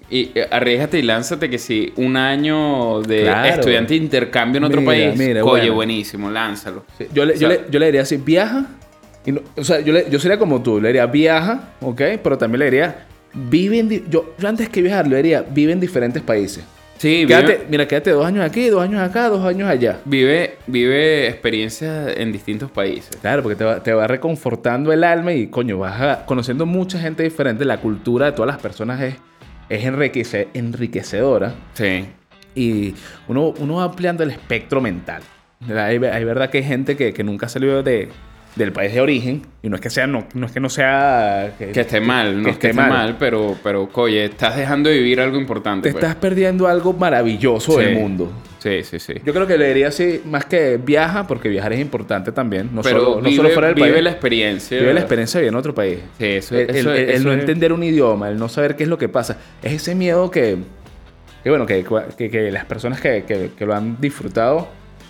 [0.09, 3.47] Y, eh, arriesgate y lánzate que si un año de Claro.
[3.55, 5.73] estudiante de intercambio en otro Mira, país, mira, oye, bueno.
[5.75, 6.85] buenísimo, lánzalo.
[6.97, 8.65] Sí, Yo le, yo, O sea- le, yo le diría así, viaja.
[9.25, 12.01] y no- o sea, yo, le- yo sería como tú, le diría viaja, ¿ok?
[12.23, 14.09] Pero también le diría, vive en...
[14.09, 16.63] Yo, yo antes que viajar le diría, vive en diferentes países.
[16.97, 19.99] Sí, Quédate, vive, mira, quédate dos años aquí, dos años acá, dos años allá.
[20.05, 23.09] vive, vive experiencias en distintos países.
[23.21, 26.97] Claro, porque te va, te va reconfortando el alma y, coño, vas a- conociendo mucha
[26.97, 27.65] gente diferente.
[27.65, 29.15] La cultura de todas las personas es,
[29.69, 32.05] es enriquece- enriquecedora Sí.
[32.55, 32.95] y
[33.27, 35.21] uno, uno va ampliando el espectro mental.
[35.69, 38.09] Hay, hay verdad que hay gente que, que nunca salió de,
[38.57, 41.53] del país de origen y no es que sea no, no es que no sea
[41.57, 42.89] Que esté mal, no que es que esté esté mal.
[42.89, 45.89] mal, pero, pero, oye, estás dejando de vivir algo importante.
[45.89, 46.03] te pues.
[46.03, 47.85] estás perdiendo algo maravilloso Sí.
[47.85, 48.31] del mundo.
[48.59, 49.13] Sí, sí, sí.
[49.23, 52.69] Yo creo que le diría así, más que viaja, porque viajar es importante también.
[52.73, 54.03] No, pero solo, no vive, solo fuera del vive país.
[54.03, 54.79] la experiencia.
[54.79, 55.99] Vive la experiencia de vivir en otro país.
[56.17, 58.75] Sí, eso, el, eso- el- el eso no es- entender un idioma, el no saber
[58.75, 59.37] qué es lo que pasa.
[59.61, 60.57] Es ese miedo que,
[61.43, 64.67] que bueno, que, las personas que lo han disfrutado,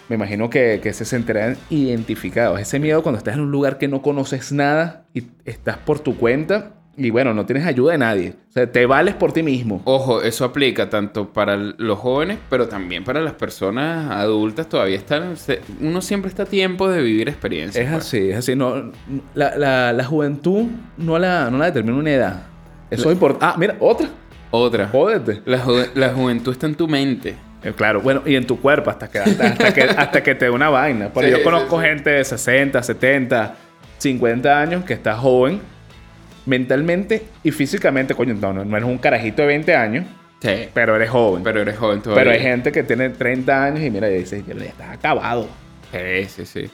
[0.10, 2.60] me imagino que, que se sentirán identificados.
[2.60, 6.15] Ese miedo cuando estás en un lugar que no conoces nada y estás por tu
[6.17, 8.34] cuenta y bueno, no tienes ayuda de nadie.
[8.50, 9.82] O sea, te vales por ti mismo.
[9.86, 14.67] Ojo, eso aplica tanto para los jóvenes, pero también para las personas adultas.
[14.67, 15.36] Todavía están.
[15.80, 17.86] Uno siempre está a tiempo de vivir experiencias.
[17.86, 18.04] Es pues.
[18.04, 18.56] así, es así.
[18.56, 18.91] No,
[19.36, 20.65] la, la- la juventud
[20.98, 22.43] no la, no la determina una edad.
[22.89, 23.46] Eso es importante.
[23.46, 24.08] Ah, mira, otra.
[24.50, 24.88] Otra.
[24.88, 25.41] Jódete.
[25.46, 27.36] La, ju- la juventud está en tu mente.
[27.63, 30.46] Eh, Claro, bueno, y en tu cuerpo hasta que, hasta, hasta que, hasta que te
[30.46, 31.10] dé una vaina.
[31.13, 31.88] Porque Sí, yo conozco sí.
[31.88, 33.56] gente de 60, 70,
[33.98, 35.60] 50 años que está joven
[36.46, 38.13] mentalmente y físicamente.
[38.15, 40.06] Coño, no, no, no eres un carajito de 20 años,
[40.41, 40.70] Sí.
[40.74, 41.43] pero eres joven.
[41.43, 42.24] Pero eres joven todavía.
[42.24, 45.48] Pero hay gente que tiene 30 años y mira, y dice, ya estás acabado.
[45.91, 46.70] Sí, sí, sí.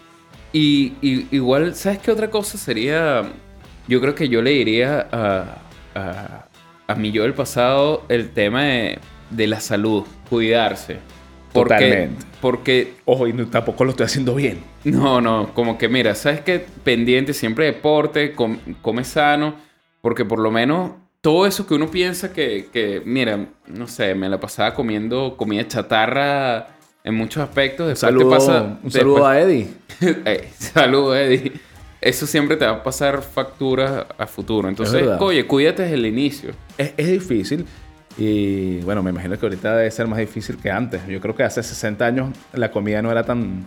[0.52, 3.24] Y, y- igual, ¿sabes qué otra cosa sería?
[3.88, 5.46] Yo creo que yo le diría a,
[5.96, 6.46] a,
[6.88, 9.00] a mi yo del pasado el tema de,
[9.36, 10.98] de la salud, cuidarse.
[11.54, 12.26] Porque, Totalmente.
[12.42, 14.60] Porque, Ojo, y no- tampoco lo estoy haciendo bien.
[14.84, 16.66] no, no, como que mira, ¿sabes qué?
[16.84, 19.56] Pendiente siempre deporte, com- come sano,
[20.02, 20.92] porque por lo menos
[21.22, 25.66] todo eso que uno piensa que, que, mira, no sé, me la pasaba comiendo comida
[25.68, 26.68] chatarra
[27.04, 27.88] en muchos aspectos.
[27.88, 29.68] Después saludo, te pasa, un saludo a Eddie.
[30.26, 31.54] Ey, Saludos, Eddie.
[32.02, 34.68] Eso siempre te va a pasar factura a futuro.
[34.68, 36.50] Entonces, oye, cuídate desde el inicio.
[36.78, 37.66] Es, es difícil.
[38.18, 41.02] Y bueno, me imagino que ahorita debe ser más difícil que antes.
[41.08, 43.66] Yo creo que hace 60 años la comida no era tan,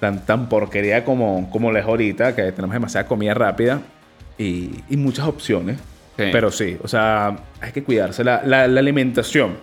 [0.00, 3.80] tan, tan porquería como, como la es ahorita, que tenemos demasiada comida rápida
[4.36, 5.78] y, y muchas opciones.
[6.18, 6.24] Sí.
[6.32, 8.22] Pero sí, o sea, hay que cuidarse.
[8.22, 9.56] La, la- la alimentación,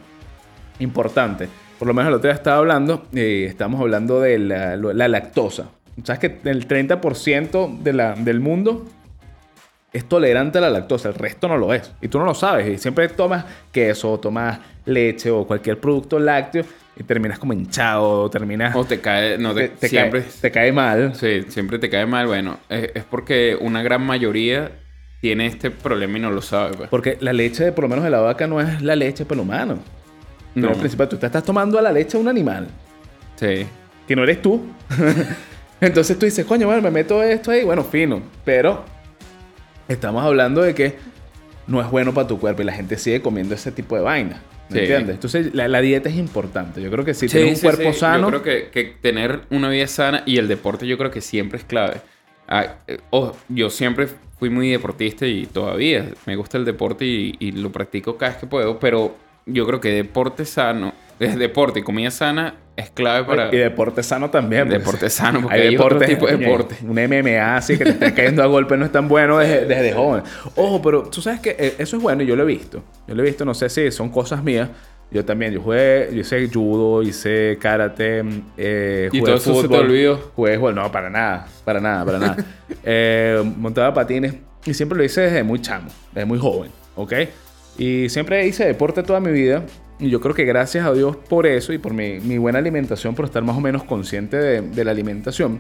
[0.80, 1.48] importante.
[1.78, 5.70] Por lo menos el otro día estaba hablando, y estamos hablando de la lactosa.
[6.04, 8.86] ¿Sabes que el 30% de la, del mundo
[9.94, 11.92] es tolerante a la lactosa, el resto no lo es.
[12.02, 12.68] Y tú no lo sabes.
[12.68, 16.64] Y siempre tomas queso, tomas leche o cualquier producto lácteo
[17.00, 18.76] y terminas como hinchado, terminas...
[18.76, 21.16] O te cae, no te, te, siempre, cae, te cae mal.
[21.16, 22.28] sí, siempre te cae mal.
[22.28, 24.72] Bueno, es, es porque una gran mayoría
[25.22, 26.76] tiene este problema y no lo sabe.
[26.78, 26.90] pues.
[26.90, 29.42] Porque la leche, de, por lo menos de la vaca, no es la leche para
[29.42, 29.80] el humano.
[30.56, 30.68] No.
[30.68, 30.70] No.
[30.74, 32.68] Al principio tú te estás tomando la leche de un animal,
[33.36, 33.68] Sí.
[34.08, 34.66] que no eres tú.
[35.82, 38.22] Entonces tú dices, coño, bueno, me meto esto ahí, bueno, fino.
[38.44, 38.84] Pero
[39.88, 40.96] estamos hablando de que
[41.68, 44.42] no es bueno para tu cuerpo y la gente sigue comiendo ese tipo de vaina.
[44.70, 44.80] ¿Me Sí.
[44.80, 45.16] entiendes?
[45.16, 46.82] Entonces la, la dieta es importante.
[46.82, 48.00] Yo creo que si Sí, tienes un sí, cuerpo sí.
[48.00, 48.30] sano...
[48.32, 51.58] Yo creo que, que tener una vida sana y el deporte yo creo que siempre
[51.60, 52.02] es clave.
[52.50, 54.08] Ah, eh, ojo, yo siempre
[54.40, 58.42] fui muy deportista y todavía me gusta el deporte y, y lo practico cada vez
[58.42, 59.16] que puedo, pero
[59.48, 63.54] yo creo que deporte sano, eh, deporte y comida sana es clave para...
[63.54, 64.64] Y deporte sano también.
[64.64, 66.76] porque Deporte sano, porque hay otro tipo de deporte.
[66.84, 69.94] Un MMA así que te esté cayendo a golpe no es tan bueno desde, desde
[69.94, 70.22] joven.
[70.56, 72.84] Ojo, pero tú sabes que eh, eso es bueno y yo lo he visto.
[73.08, 74.70] Yo lo he visto, no sé si son cosas mías.
[75.10, 78.24] Yo también, yo jugué, yo hice judo, hice karate,
[78.58, 80.18] eh, ¿Y jugué todo eso se te fútbol, olvidó?
[80.36, 82.38] Jugué fútbol, no, para nada, para nada, para nada.
[82.84, 87.14] Eh, montaba patines y siempre lo hice desde muy chamo, desde muy joven, ¿ok?
[87.78, 89.64] Y siempre hice deporte toda mi vida.
[90.00, 93.16] Y yo creo que gracias a Dios por eso y por mi, mi buena alimentación,
[93.16, 95.60] por estar más o menos consciente de, de la alimentación,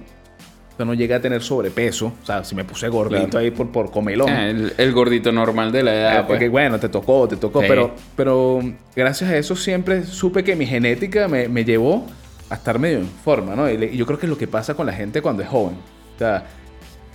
[0.77, 2.13] yo no llegué a tener sobrepeso.
[2.21, 3.39] O sea, si me puse gordito Claro.
[3.39, 4.29] ahí por, por comelón.
[4.29, 6.37] Ah, el, el gordito normal de la Eh, edad, pues.
[6.37, 7.65] porque bueno, te tocó, te tocó, Sí.
[7.67, 8.59] pero, pero
[8.95, 12.05] gracias a eso siempre supe que mi genética me, me llevó
[12.51, 13.67] a estar medio en forma, ¿no?
[13.69, 15.49] Y, le- y yo creo que es lo que pasa con la gente cuando es
[15.49, 15.77] joven.
[16.15, 16.45] O sea,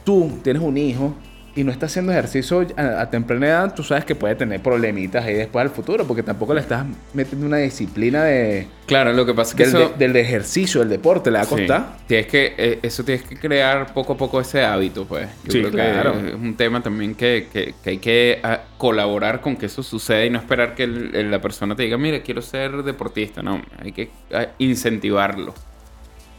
[0.05, 1.15] tú tienes un hijo
[1.55, 5.25] y no estás haciendo ejercicio a, a temprana edad, tú sabes que puede tener problemitas
[5.25, 9.35] ahí después al futuro, porque tampoco le estás metiendo una disciplina de, Claro, lo que
[9.35, 9.93] pasa es que del, eso...
[9.97, 11.51] de- del ejercicio, del deporte, le va a Sí.
[11.55, 11.97] costar.
[12.07, 15.29] Tienes que, eh, eso tienes que crear poco a poco ese hábito, pues.
[15.45, 16.21] Yo Sí, creo claro.
[16.21, 19.83] que es un tema también que, que- que hay que ah, colaborar con que eso
[19.83, 23.43] suceda y no esperar que el- el- la persona te diga, mira, quiero ser deportista.
[23.43, 25.55] No, hay que ah, incentivarlo.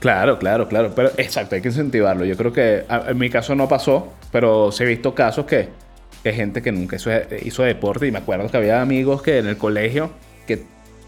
[0.04, 0.92] Claro, claro, claro.
[0.94, 2.26] Pero exacto, hay que incentivarlo.
[2.26, 5.70] Yo creo que en mi caso no pasó, pero sí he visto casos que,
[6.22, 7.10] que gente que nunca hizo,
[7.42, 8.06] hizo deporte.
[8.06, 10.12] Y me acuerdo que había amigos que en el colegio
[10.46, 10.58] que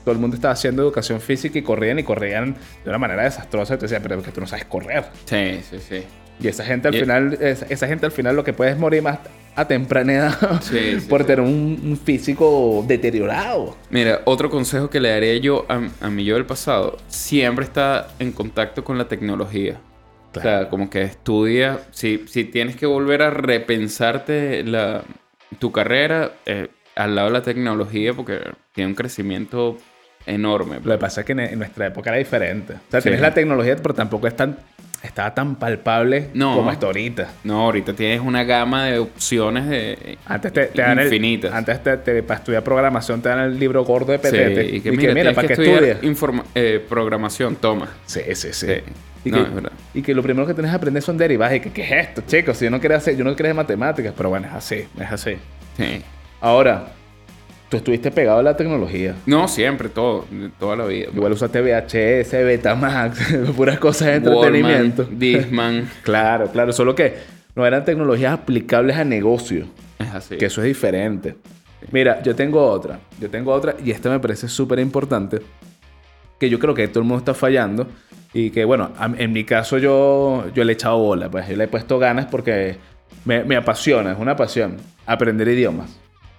[0.05, 2.55] todo el mundo estaba haciendo educación física y corrían y corrían
[2.86, 3.73] de una manera desastrosa.
[3.73, 5.03] Y te decía, pero es que tú no sabes correr.
[5.25, 6.05] Sí, sí, sí.
[6.41, 8.77] Y esa gente al Y- final, esa, esa gente al final lo que puede es
[8.77, 9.19] morir más
[9.55, 11.27] a temprana edad Sí, por sí.
[11.27, 13.77] tener un, un físico deteriorado.
[13.89, 18.09] Mira, otro consejo que le daría yo a, a mi yo del pasado, siempre está
[18.19, 19.79] en contacto con la tecnología.
[20.35, 25.03] O sea, como que estudia, si, si tienes que volver a repensarte la,
[25.59, 26.67] tu carrera eh,
[26.97, 28.41] al lado de la tecnología, porque
[28.73, 29.77] tiene un crecimiento
[30.25, 30.77] enorme.
[30.83, 32.73] Lo que pasa es que en, en nuestra época era diferente.
[32.73, 33.05] O sea, Sí.
[33.05, 34.57] tienes la tecnología, pero tampoco es tan,
[35.03, 36.55] estaba tan palpable No.
[36.55, 37.27] como está ahorita.
[37.43, 41.53] No, ahorita tienes una gama de opciones de Antes te, te dan el- infinitas.
[41.53, 44.65] antes te- te- para estudiar programación te dan el libro gordo de Sí, petete.
[44.65, 45.99] y que mira, ¿para que estudias?
[46.55, 47.89] eh, programación, toma.
[48.05, 48.65] Sí, sí, sí.
[48.67, 48.73] Sí.
[49.25, 49.71] Y, No, que, es verdad.
[49.95, 51.55] y que lo primero que tienes que aprender son derivadas.
[51.55, 52.57] Y que, ¿qué es esto, chicos?
[52.57, 55.11] Si yo no quería hacer, yo no quería hacer matemáticas, pero bueno, es así, es
[55.11, 55.35] así.
[55.77, 56.01] Sí.
[56.41, 56.89] Ahora,
[57.75, 59.15] tú estuviste pegado a la tecnología.
[59.25, 60.25] No, siempre, todo,
[60.59, 61.09] toda la vida.
[61.13, 65.03] Igual usaste VHS, Betamax, puras cosas de Wallman, entretenimiento.
[65.11, 66.71] Discman, Claro, claro.
[66.73, 67.15] Solo que
[67.55, 69.65] no eran tecnologías aplicables a negocio.
[69.99, 70.38] es así.
[70.38, 71.35] Que eso es diferente.
[71.91, 72.99] Mira, yo tengo otra.
[73.19, 75.39] Yo tengo otra y esta me parece súper importante.
[76.39, 77.88] Que yo creo que todo el mundo está fallando.
[78.33, 81.29] Y que, bueno, en mi caso yo, yo le he echado bola.
[81.29, 82.75] Pues yo le he puesto ganas porque
[83.23, 84.11] me, me apasiona.
[84.13, 84.77] Es una pasión.
[85.05, 85.97] Aprender idiomas.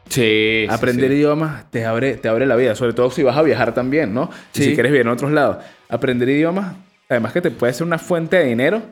[0.09, 1.17] Sí, Aprender sí.
[1.17, 2.75] idiomas te abre, te abre la vida.
[2.75, 4.31] Sobre todo si vas a viajar también, ¿no?
[4.55, 4.65] Y Sí.
[4.65, 5.59] si quieres vivir en otros lados.
[5.89, 6.77] Aprender idiomas,
[7.09, 8.83] además que te puede ser una fuente de dinero.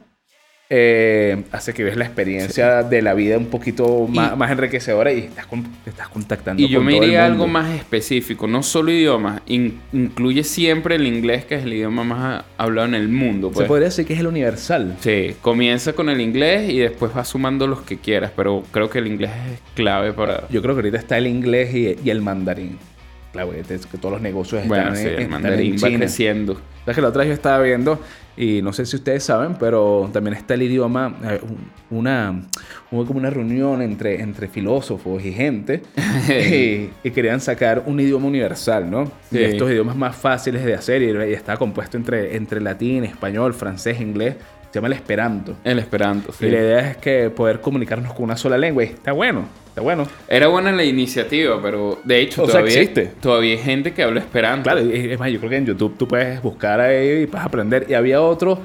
[0.70, 5.12] Eh, hace que ves la experiencia de la vida un poquito más, Y- más enriquecedora
[5.12, 7.70] y estás, con- te estás contactando Y yo con me todo iría a algo más
[7.74, 12.88] específico, no solo idiomas, in- incluye siempre el inglés, que es el idioma más hablado
[12.88, 13.48] en el mundo.
[13.50, 13.68] Se Pues.
[13.68, 14.96] podría decir que es el universal.
[15.00, 18.98] Sí, comienza con el inglés y después vas sumando los que quieras, pero creo que
[19.00, 20.48] el inglés es clave para...
[20.48, 22.78] Yo creo que ahorita está el inglés y, y el mandarín.
[23.32, 25.88] Claro, es que todos los negocios Bueno, están, sí, en, el están mandarín en va
[25.88, 25.98] China.
[25.98, 26.54] creciendo.
[26.84, 28.00] ¿Sabes que la otra vez yo estaba viendo,
[28.36, 32.42] y no sé si ustedes saben, pero también está el idioma, eh, un- una,
[32.90, 35.82] hubo como una reunión entre, entre filósofos y gente,
[36.28, 39.06] y, y querían sacar un idioma universal, ¿no?
[39.30, 39.38] Sí.
[39.38, 43.54] Y estos idiomas más fáciles de hacer, y, y está compuesto entre, entre latín, español,
[43.54, 44.36] francés, inglés,
[44.74, 45.54] se llama el esperanto.
[45.62, 46.46] El esperanto, sí.
[46.46, 49.80] Y la idea es que poder comunicarnos con una sola lengua, y está bueno, está
[49.82, 50.04] bueno.
[50.26, 53.12] Era buena la iniciativa, pero de hecho O sea, todavía, existe.
[53.20, 54.64] todavía hay gente que habla esperanto.
[54.70, 57.86] Claro, es más, yo creo que en YouTube tú puedes buscar ahí y puedes aprender.
[57.88, 58.58] Y había otro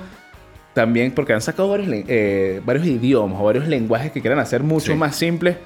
[0.73, 4.91] también, porque han sacado varios, eh, varios idiomas o varios lenguajes que quieren hacer mucho
[4.93, 4.97] Sí.
[4.97, 5.57] más simples.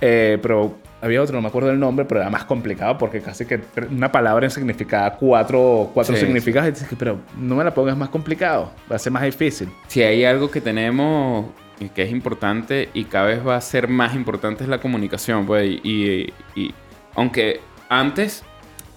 [0.00, 3.44] eh, pero había otro, no me acuerdo el nombre, pero era más complicado porque casi
[3.46, 6.22] que una palabra significaba cuatro, cuatro Sí.
[6.24, 6.68] significados.
[6.68, 9.68] Y dices pero no me la pongas más complicado, va a ser más difícil.
[9.86, 11.46] Si hay algo que tenemos
[11.94, 15.68] que es importante y cada vez va a ser más importante es la comunicación, pues.
[15.68, 16.74] Y, y- y
[17.14, 18.42] aunque antes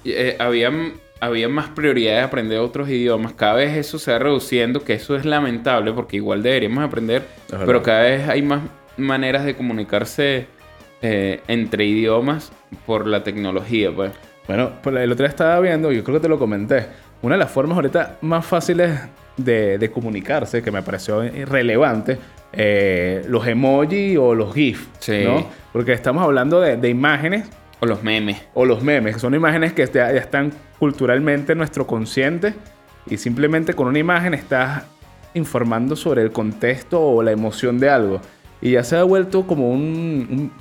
[0.05, 0.71] eh, había,
[1.19, 5.15] había más prioridad de aprender otros idiomas, cada vez eso se va reduciendo, que eso
[5.17, 7.23] es lamentable porque igual deberíamos aprender,
[7.65, 8.61] pero cada vez hay más
[8.95, 10.47] maneras de comunicarse
[11.01, 12.51] eh, entre idiomas
[12.85, 14.11] por la tecnología, pues.
[14.47, 16.85] Bueno, pues el otro día estaba viendo, yo creo que te lo comenté,
[17.21, 18.97] una de las formas ahorita más fáciles
[19.35, 22.17] de, de comunicarse, que me pareció relevante,
[22.53, 25.21] eh, los emojis o los GIF, Sí.
[25.25, 25.45] ¿no?
[25.73, 27.49] Porque estamos hablando de, de imágenes
[27.81, 28.41] O los memes.
[28.53, 32.53] o los memes, que son imágenes que ya, ya están culturalmente en nuestro consciente
[33.09, 34.83] y simplemente con una imagen estás
[35.33, 38.21] informando sobre el contexto o la emoción de algo.
[38.61, 39.81] Y ya se ha vuelto como un,
[40.31, 40.51] un-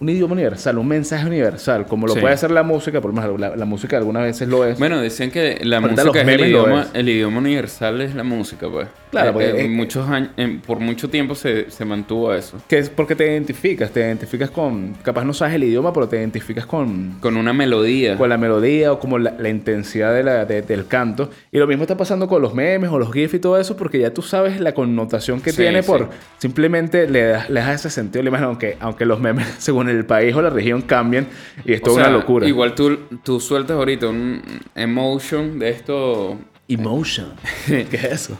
[0.00, 2.20] un idioma universal, un mensaje universal, como lo Sí.
[2.20, 4.78] puede hacer la música, por lo menos la, la música algunas veces lo es.
[4.78, 8.88] Bueno, decían que la música es el idioma, el idioma universal es la música, pues.
[9.10, 12.58] Claro, Eh, porque eh, es- muchos años, en- por mucho tiempo se, se mantuvo eso.
[12.68, 16.16] Que es porque te identificas, te identificas con, capaz no sabes el idioma, pero te
[16.16, 18.16] identificas con, Con una melodía.
[18.16, 21.28] con la melodía o como la, la intensidad de la- de- del canto.
[21.50, 23.98] Y lo mismo está pasando con los memes o los GIFs y todo eso, porque
[23.98, 25.88] ya tú sabes la connotación que Sí, tiene sí.
[25.88, 26.08] por
[26.38, 30.04] simplemente le das, le das ese sentido la imagen, aunque, aunque los memes según el
[30.06, 31.26] país o la región cambien
[31.64, 32.46] y es O toda sea, una locura.
[32.46, 34.42] Igual tú, tú sueltas ahorita un
[34.74, 36.38] emotion de esto.
[36.68, 37.32] Emotion.
[37.66, 38.38] ¿Qué es eso?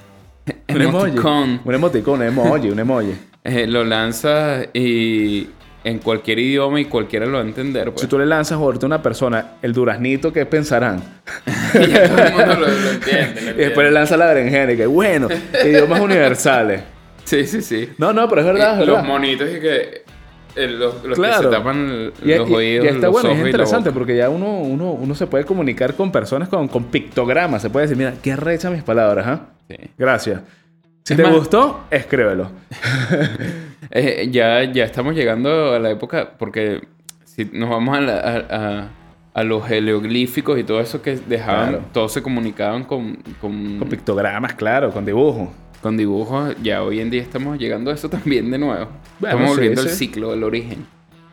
[0.68, 0.80] Un.
[0.82, 1.60] Emoticon.
[1.64, 3.14] Un emoticón, un emoji, un emoji.
[3.44, 5.48] eh, lo lanzas y
[5.82, 7.90] en cualquier idioma y cualquiera lo va a entender.
[7.90, 8.02] Pues.
[8.02, 11.02] Si tú le lanzas ahorita a una persona el duraznito, ¿qué pensarán?
[11.74, 13.40] ya todo el mundo lo, lo entiende.
[13.42, 13.90] lo Y después le entiende.
[13.92, 15.28] lanza la berenjena y que, bueno,
[15.64, 16.82] idiomas universales.
[17.24, 17.88] Sí, sí, sí.
[17.98, 19.08] No, no, pero es verdad, Y es los verdad.
[19.08, 20.02] monitos y que.
[20.56, 21.50] Eh, los los que Claro.
[21.50, 24.16] se tapan el- Y, los y- oídos, y está los bueno, ojos es interesante porque
[24.16, 27.62] ya uno, uno, uno se puede comunicar con personas con, con pictogramas.
[27.62, 29.40] Se puede decir, mira, qué recha mis palabras, ¿ah?
[29.68, 29.76] Sí.
[29.98, 30.40] Gracias.
[31.04, 32.50] Si Es te más- gustó, escríbelo.
[33.92, 36.80] Eh, ya, ya estamos llegando a la época porque
[37.24, 38.88] si nos vamos a, la- a- a-
[39.34, 41.84] a los heleoglíficos y todo eso que dejaban, Claro.
[41.92, 45.48] todos se comunicaban con, con, Con pictogramas, claro, con dibujos.
[45.82, 46.54] Con dibujos.
[46.62, 48.88] Ya hoy en día estamos llegando a eso también de nuevo.
[49.18, 49.96] Bueno, estamos sí, volviendo al sí.
[49.96, 50.86] ciclo, al origen.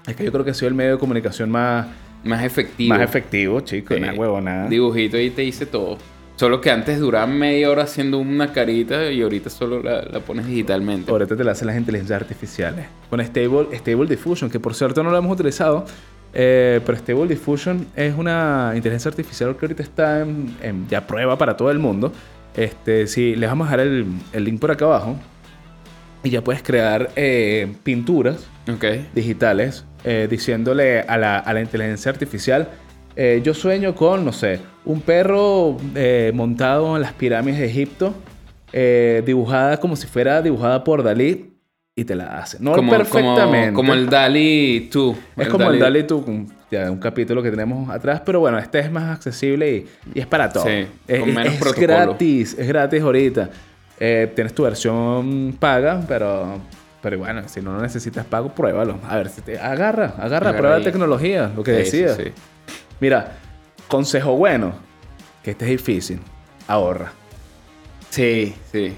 [0.07, 1.87] Es que yo creo que ha sido el medio de comunicación más,
[2.23, 2.93] Más efectivo.
[2.95, 3.95] más efectivo, chicos.
[3.97, 4.01] Sí.
[4.01, 4.67] Nada huevo, nada.
[4.69, 5.97] Dibujito y te dice todo.
[6.37, 10.45] Solo que antes duraba media hora haciendo una carita y ahorita solo la, la pones
[10.45, 11.11] digitalmente.
[11.11, 12.85] Ahorita te la hacen las inteligencias artificiales.
[13.09, 15.85] Con Stable, Stable Diffusion, que por cierto no lo hemos utilizado.
[16.33, 21.37] eh, pero Stable Diffusion es una inteligencia artificial que ahorita está en, en ya prueba
[21.39, 22.11] para todo el mundo.
[22.57, 23.87] Este, sí, les vamos a dejar
[24.33, 25.15] el, link por acá abajo.
[26.23, 29.07] Y ya puedes crear eh, pinturas okay.
[29.13, 32.69] digitales eh, diciéndole a la, a la, inteligencia artificial,
[33.15, 35.77] eh, yo sueño con, no sé, un perro
[36.33, 38.13] montado en las pirámides de Egipto,
[39.25, 41.53] dibujada como si fuera dibujada por Dalí,
[41.95, 42.57] y te la hace.
[42.59, 43.73] No como, perfectamente.
[43.73, 45.17] Como, el Dalí 2.
[45.37, 46.23] Es como el Dalí 2,
[46.69, 50.51] de un capítulo que tenemos atrás, pero bueno, este es más accesible y, es para
[50.51, 50.65] todo.
[50.65, 53.49] Sí, es, gratis, es gratis ahorita.
[53.99, 56.59] Eh, tienes tu versión paga, pero,
[57.01, 58.99] pero bueno, si no necesitas pago, pruébalo.
[59.07, 62.05] A ver, si te, agarra, agarra, prueba la tecnología, lo que sí.
[62.07, 62.31] Sí, sí.
[62.99, 63.33] Mira,
[63.87, 64.73] consejo bueno,
[65.43, 66.19] que este es difícil,
[66.67, 67.11] ahorra.
[68.09, 68.93] Sí, sí.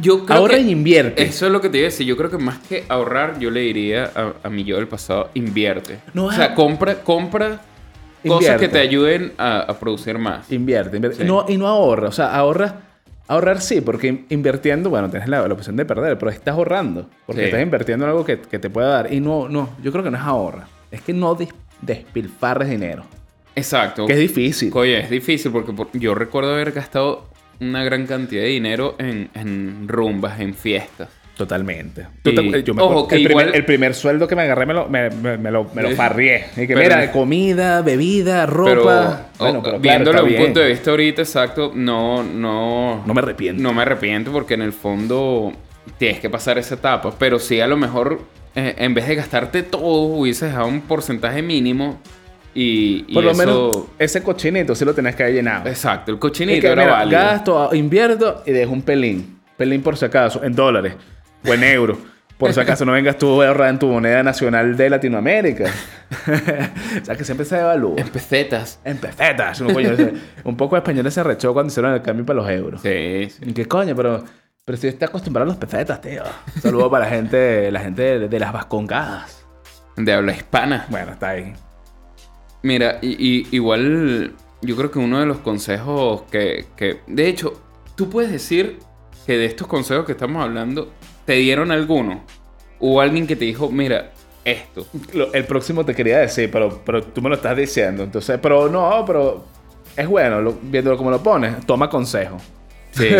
[0.00, 1.22] Yo creo ahorra que y invierte.
[1.22, 2.06] Eso es lo que te iba a decir.
[2.06, 5.28] Yo creo que más que ahorrar, yo le diría a, a mi yo del pasado,
[5.34, 5.98] invierte.
[6.14, 6.54] No, o sea, ah.
[6.54, 7.60] compra, compra
[8.26, 10.50] cosas que te ayuden a, a producir más.
[10.50, 11.22] Invierte, invierte.
[11.22, 11.24] Sí.
[11.28, 12.08] No, y no ahorra.
[12.08, 12.80] O sea, ahorra.
[13.28, 17.08] Ahorrar sí, porque in- invirtiendo, bueno, tienes la, la opción de perder, pero estás ahorrando.
[17.26, 17.46] Porque Sí.
[17.46, 19.12] estás invirtiendo en algo que, que te pueda dar.
[19.12, 20.68] Y no, no, yo creo que no es ahorra.
[20.92, 21.48] Es que no des-
[21.82, 23.04] despilfarres dinero.
[23.56, 24.06] Exacto.
[24.06, 24.70] Que es difícil.
[24.74, 27.24] Oye, es difícil porque por- yo recuerdo haber gastado
[27.60, 31.08] una gran cantidad de dinero en, en rumbas, en fiestas.
[31.36, 32.06] Totalmente.
[32.22, 34.88] Te- yo me ojo, que el, primer, el primer sueldo que me agarré me lo,
[34.88, 36.46] me, me- me lo, me lo farrié.
[36.56, 38.70] Y que Pero- mira, comida, bebida, ropa.
[38.72, 38.82] Pero,
[39.38, 43.12] bueno, pero claro, viéndolo está de un punto de vista ahorita, exacto, no, no, No
[43.14, 43.62] me arrepiento.
[43.62, 45.52] no me arrepiento porque en el fondo
[45.98, 47.12] tienes que pasar esa etapa.
[47.18, 48.18] Pero sí, a lo mejor,
[48.54, 52.00] eh, en vez de gastarte todo, hubieses dejado un porcentaje mínimo
[52.56, 55.68] y, y Por lo eso- menos ese cochinito sí lo tenés que haber llenado.
[55.68, 57.20] Exacto, el cochinito que, era mira, válido.
[57.20, 59.40] gasto, invierto y dejo un pelín.
[59.56, 60.94] Pelín por si acaso, en dólares
[61.46, 61.98] o en euros.
[62.38, 65.70] Por si acaso no vengas tú a ahorrar en tu moneda nacional de Latinoamérica.
[67.02, 67.94] o sea que siempre se devalúa.
[67.98, 68.78] En pesetas.
[68.84, 69.60] En pesetas.
[69.62, 70.12] Un, coño, ese-
[70.44, 72.82] un poco de españoles se arrechó cuando hicieron el cambio para los euros.
[72.82, 73.42] Sí, sí.
[73.46, 73.96] ¿Y qué coño?
[73.96, 74.22] Pero,
[74.66, 76.22] pero si está acostumbrado a los pesetas, tío.
[76.56, 79.46] Un saludo para la gente, la gente de, de las vascongadas.
[79.96, 80.84] De habla hispana.
[80.90, 81.54] Bueno, está ahí.
[82.66, 86.98] Mira, y, y- igual yo creo que uno de los consejos que, que...
[87.06, 87.52] De hecho,
[87.94, 88.80] tú puedes decir
[89.24, 90.90] que de estos consejos que estamos hablando,
[91.24, 92.24] ¿te dieron alguno?
[92.80, 94.10] Hubo alguien que te dijo, mira,
[94.44, 94.84] esto.
[95.12, 98.02] Lo- el próximo te quería decir, pero, pero tú me lo estás diciendo.
[98.02, 99.44] Entonces, pero no, pero
[99.96, 102.36] es bueno, lo- viéndolo como lo pones, toma consejo.
[102.90, 103.10] Sí.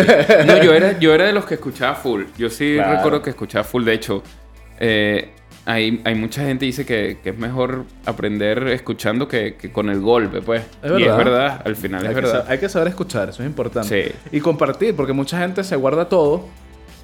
[0.45, 2.23] No, yo era, yo era de los que escuchaba full.
[2.37, 2.97] Yo sí Claro.
[2.97, 3.85] recuerdo que escuchaba full.
[3.85, 4.23] De hecho,
[4.79, 5.29] eh,
[5.67, 9.89] hay, hay mucha gente que dice que, que es mejor aprender escuchando que, que con
[9.89, 10.63] el golpe, pues.
[10.81, 11.61] Es Y es verdad.
[11.65, 12.45] al final Hay es verdad.
[12.47, 14.11] hay que saber escuchar, eso es importante.
[14.11, 14.15] Sí.
[14.31, 16.45] Y compartir, porque mucha gente se guarda todo.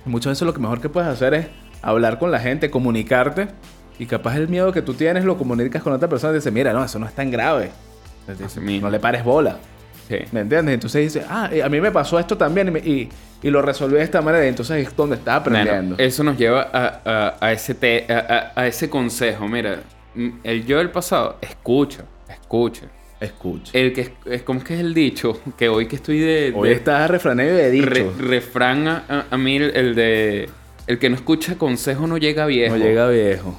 [0.06, 1.48] Y muchas veces lo que mejor que puedes hacer es
[1.82, 3.50] hablar con la gente, comunicarte.
[4.00, 6.72] Y capaz el miedo que tú tienes lo comunicas con otra persona y dices, mira,
[6.72, 7.70] no, eso no es tan grave.
[8.82, 9.58] No le pares bola.
[10.08, 10.18] Sí.
[10.32, 10.74] ¿Me entiendes?
[10.76, 13.10] Entonces dice, ah, a mí me pasó esto también y, me- y-
[13.42, 14.46] y lo resolví de esta manera.
[14.46, 15.96] Entonces es donde estás aprendiendo.
[15.96, 19.48] Bueno, eso nos lleva a, a- a ese te- a, a- ese consejo.
[19.48, 19.80] Mira,
[20.44, 22.84] el yo del pasado, escucha, escucha.
[23.20, 23.72] Escucha.
[23.74, 26.72] El que es, es como que es el dicho, que hoy que estoy de, Hoy
[26.72, 27.88] estás refranero de dicho.
[27.90, 30.50] re- refrán a mí el, el de
[30.88, 32.76] el que no escucha consejo no llega viejo.
[32.76, 33.58] no llega viejo.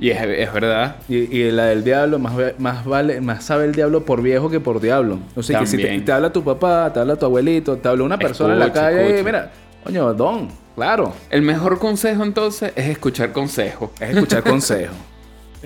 [0.00, 0.96] Y es, es verdad.
[1.08, 4.60] Y, y la del diablo, más, más vale, más sabe el diablo por viejo que
[4.60, 5.18] por diablo.
[5.36, 6.04] O sea, que si te, También.
[6.04, 9.04] te habla tu papá, te habla tu abuelito, te habla una persona en la calle,
[9.06, 9.22] escucha.
[9.24, 9.52] mira,
[9.84, 13.92] coño, don, claro, El mejor consejo entonces es escuchar consejo.
[14.00, 14.96] es escuchar consejos.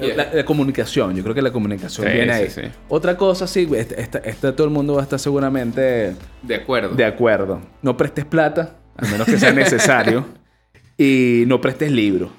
[0.01, 0.15] Yeah.
[0.15, 2.69] La, la comunicación, yo creo que la comunicación Sí, viene sí, ahí.
[2.71, 2.77] sí.
[2.89, 6.95] Otra cosa, sí, esta, esta- esta todo el mundo va a estar seguramente De acuerdo.
[6.95, 7.61] de acuerdo.
[7.83, 10.25] No prestes plata, al menos que sea necesario,
[10.97, 12.31] y no prestes libros.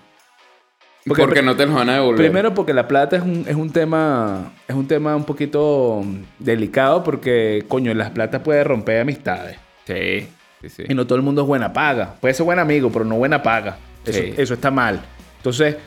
[1.08, 2.18] Porque Porque- no te los van a devolver.
[2.18, 6.04] Primero porque la plata es un, es un tema es un tema un poquito
[6.39, 10.28] delicado porque coño las plata puede romper amistades Sí,
[10.62, 10.84] sí, sí.
[10.89, 13.41] y no todo el mundo es buena paga puede ser buen amigo pero no buena
[13.41, 14.34] paga eso, Sí.
[14.38, 15.02] eso está mal
[15.38, 15.78] entonces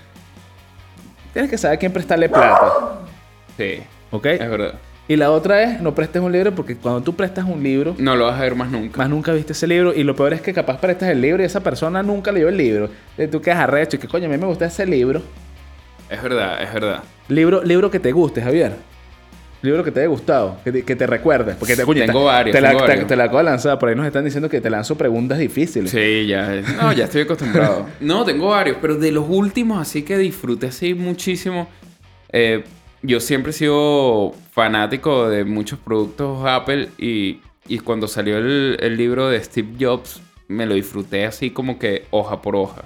[1.32, 3.00] tienes que saber a quién prestarle plata
[3.56, 4.26] Sí, ¿ok?
[4.26, 4.74] es verdad.
[5.08, 8.14] Y la otra es no prestes un libro porque cuando tú prestas un libro No
[8.16, 8.98] lo vas a ver más nunca.
[8.98, 11.46] más nunca viste ese libro y lo peor es que capaz prestas el libro y
[11.46, 12.88] esa persona nunca leyó el libro
[13.18, 15.20] y tú quedas arrecho y que coño a mí me gusta ese libro
[16.08, 17.02] Es verdad, es verdad.
[17.28, 18.72] libro libro que te guste Javier
[19.62, 21.54] libro que te haya gustado, que te, que te recuerdes.
[21.54, 23.06] Porque te, coño, Tengo te- varios, Te la, tengo te- varios.
[23.06, 23.78] te la acabo de lanzar.
[23.78, 25.88] Por ahí nos están diciendo que te lanzo preguntas difíciles.
[25.92, 26.60] Sí, ya.
[26.80, 27.86] No, ya estoy acostumbrado.
[28.00, 31.68] No, tengo varios, pero de los últimos, así que disfruté así muchísimo.
[32.32, 32.64] Eh,
[33.02, 38.96] yo siempre he sido fanático de muchos productos Apple y, y cuando salió el, el
[38.96, 42.82] libro de Steve Jobs, me lo disfruté así como que hoja por hoja.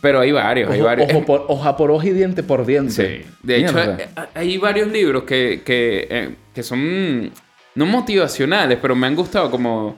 [0.00, 1.10] Pero hay varios, hay Ojo, varios.
[1.10, 2.92] ojo por, hoja por hoja y diente por diente.
[3.22, 3.30] Sí.
[3.42, 3.96] De hecho, Mierda.
[4.00, 7.30] eh, hay varios libros que, que, eh, que son
[7.76, 9.96] no motivacionales, pero me han gustado, como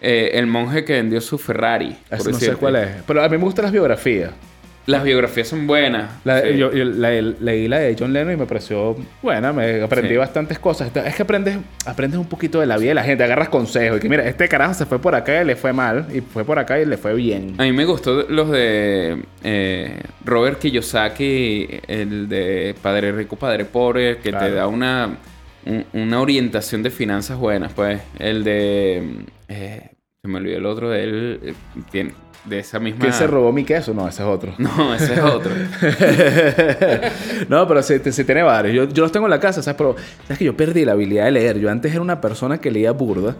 [0.00, 1.96] eh, El monje que vendió su Ferrari.
[2.10, 2.88] por no sé cuál es.
[3.06, 4.32] Pero a mí me gustan las biografías.
[4.86, 6.10] Las biografías son buenas.
[6.24, 6.56] La- sí.
[6.56, 10.16] yo, yo la- leí la de John Lennon y me pareció buena, me aprendí Sí.
[10.16, 10.90] bastantes cosas.
[10.94, 13.98] Es que aprendes, aprendes un poquito de la vida de la gente, agarras consejos.
[13.98, 16.44] Y que mira, este carajo se fue por acá y le fue mal, y fue
[16.44, 17.54] por acá y le fue bien.
[17.58, 24.18] A mí me gustó los de eh, Robert Kiyosaki, el de Padre Rico, Padre Pobre,
[24.18, 24.46] que Claro.
[24.46, 25.16] te da una,
[25.64, 28.00] un- una orientación de finanzas buenas, pues.
[28.18, 29.02] El de...
[29.48, 29.90] eh,
[30.22, 31.54] se me olvidó el otro de él, eh,
[31.90, 32.12] tiene-
[32.48, 33.00] de esa misma...
[33.00, 33.92] ¿Quién se robó mi queso?
[33.94, 34.54] No, ese es otro.
[34.58, 35.50] No, ese es otro.
[37.48, 38.74] no, pero sí, sí tiene varios.
[38.74, 39.76] Yo, yo los tengo en la casa, ¿sabes?
[39.78, 41.58] Pero, ¿sabes que yo perdí la habilidad de leer?
[41.58, 43.36] Yo antes era una persona que leía burda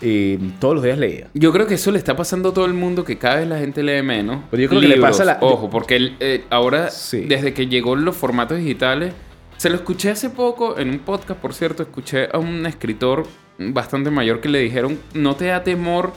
[0.00, 1.28] y todos los días leía.
[1.34, 3.58] Yo creo que eso le está pasando a todo el mundo, que cada vez la
[3.58, 4.42] gente lee menos.
[4.50, 7.20] Pero yo creo que le pasa la- Ojo, porque el- eh, ahora, Sí.
[7.22, 9.14] desde que llegó los formatos digitales,
[9.56, 13.24] se lo escuché hace poco en un podcast, por cierto, escuché a un escritor
[13.58, 16.12] bastante mayor que le dijeron, no te da temor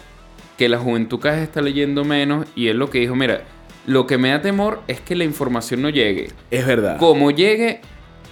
[0.58, 3.42] que la juventud cada vez está leyendo menos, y él lo que dijo, mira,
[3.86, 6.30] lo que me da temor es que la información no llegue.
[6.52, 6.98] Es verdad.
[6.98, 7.80] Como llegue,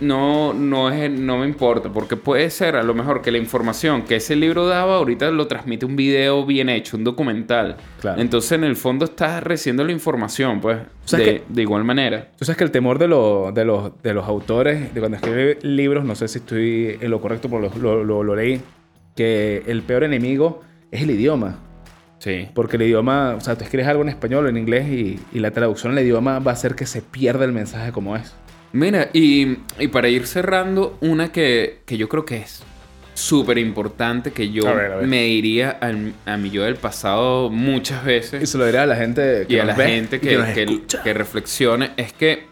[0.02, 4.02] no, no, es, no me importa, porque puede ser a lo mejor que la información
[4.02, 7.78] que ese libro daba, ahorita lo transmite un video bien hecho, un documental.
[8.02, 8.20] Claro.
[8.20, 10.80] Entonces, en el fondo, estás recibiendo la información, pues,
[11.48, 12.32] de igual manera.
[12.38, 15.58] Tú sabes que el temor de, lo- de, los, de los autores, de cuando escriben
[15.62, 18.60] libros, no sé si estoy en lo correcto, pero lo, lo- lo- lo leí,
[19.16, 20.62] que el peor enemigo
[20.92, 21.60] es el idioma.
[22.26, 22.48] Sí.
[22.56, 25.40] Porque el idioma, o sea, tú escribes algo en español o en inglés y, y
[25.40, 28.34] la traducción al idioma va a hacer que se pierda el mensaje como es.
[28.74, 32.64] Mira, y, y para ir cerrando, una que, que yo creo que es
[33.14, 35.08] súper importante, que yo A ver, a ver.
[35.08, 38.42] me iría al- a mi yo del pasado muchas veces.
[38.42, 40.36] Y se lo diré a la gente que y a la ve gente y que,
[40.36, 40.50] nos
[41.04, 42.48] que reflexione es que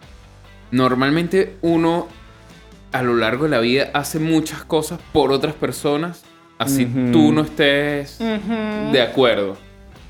[0.72, 2.08] normalmente uno
[2.92, 6.24] a lo largo de la vida hace muchas cosas por otras personas
[6.64, 7.12] así Ujú.
[7.12, 9.58] tú no estés de acuerdo.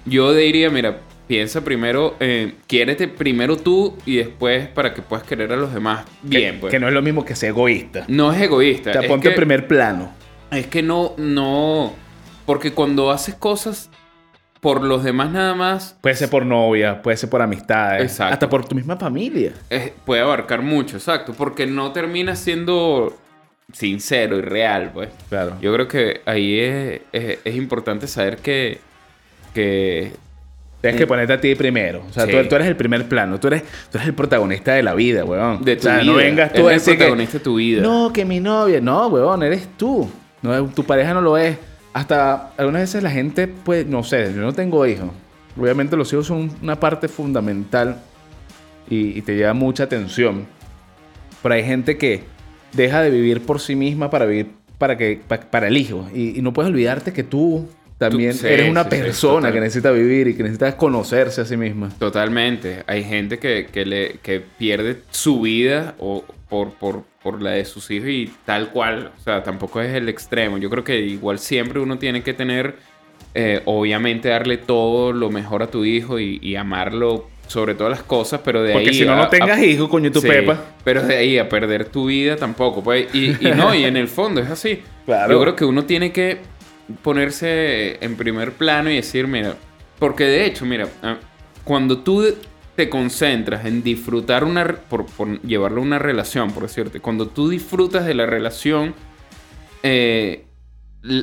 [0.06, 5.52] Yo diría, mira, piensa primero, eh, quiérete primero tú y después para que puedas querer
[5.54, 6.56] a los demás bien.
[6.56, 6.72] que, pues.
[6.72, 8.06] que no es lo mismo que ser egoísta.
[8.08, 8.90] No es egoísta.
[8.90, 10.12] O sea, es ponte en primer plano.
[10.52, 11.94] es que no, no.
[12.46, 13.90] Porque cuando haces cosas
[14.60, 18.34] por los demás nada más, Puede ser por novia, puede ser por amistades, Exacto.
[18.34, 19.54] hasta por tu misma familia.
[19.70, 21.34] es- puede abarcar mucho, exacto.
[21.34, 23.18] Porque no termina siendo
[23.72, 25.10] sincero y real, pues.
[25.30, 25.58] Claro.
[25.62, 28.80] Yo creo que ahí es, es- es importante saber que,
[29.54, 30.12] que
[30.82, 32.04] Tienes que ponerte a ti primero.
[32.10, 32.32] O sea, Sí.
[32.34, 33.40] tú, tú eres el primer plano.
[33.40, 35.64] Tú eres, tú eres el protagonista de la vida, weón.
[35.64, 36.12] de tu o sea, vida.
[36.12, 36.98] no vengas tú Eres a el decir que...
[36.98, 37.82] protagonista de tu vida.
[37.82, 38.82] No, que mi novia.
[38.82, 40.10] No, weón, eres tú.
[40.42, 41.58] No, tu pareja no lo es.
[41.94, 45.10] Hasta algunas veces la gente, pues, no sé, yo no tengo hijos.
[45.58, 48.02] Obviamente los hijos son una parte fundamental
[48.90, 50.46] y, y te lleva mucha atención.
[51.42, 52.24] Pero hay gente que
[52.74, 54.48] deja de vivir por sí misma para vivir
[54.78, 56.08] para, que, pa- para el hijo.
[56.14, 57.68] Y, y no puedes olvidarte que tú
[57.98, 61.56] también sí, eres una sí, persona que necesita vivir y que necesita conocerse a sí
[61.56, 61.90] misma.
[62.00, 62.84] Totalmente.
[62.88, 67.64] Hay gente que, que le, que pierde su vida o, por, por, por la de
[67.66, 69.12] sus hijos y tal cual.
[69.18, 70.58] O sea, tampoco es el extremo.
[70.58, 72.76] Yo creo que igual siempre uno tiene que tener,
[73.36, 78.04] eh, obviamente, darle todo lo mejor a tu hijo y, y amarlo sobre todas las
[78.04, 78.94] cosas, pero de Porque ahí...
[78.96, 80.60] si no, a- no tengas hijos, coño, tu Sí, pepa.
[80.84, 82.84] Pero de ahí a perder tu vida tampoco.
[82.84, 84.82] Pues, y, y no, y en el fondo es así.
[85.06, 85.34] Claro.
[85.34, 86.38] Yo creo que uno tiene que
[87.02, 89.56] ponerse en primer plano y decir, mira,
[90.00, 90.88] porque de hecho, mira,
[91.66, 92.26] cuando tú
[92.76, 97.50] te concentras en disfrutar una, por, por llevarlo a una relación, por decirte, cuando tú
[97.50, 98.96] disfrutas de la relación,
[99.84, 100.46] eh,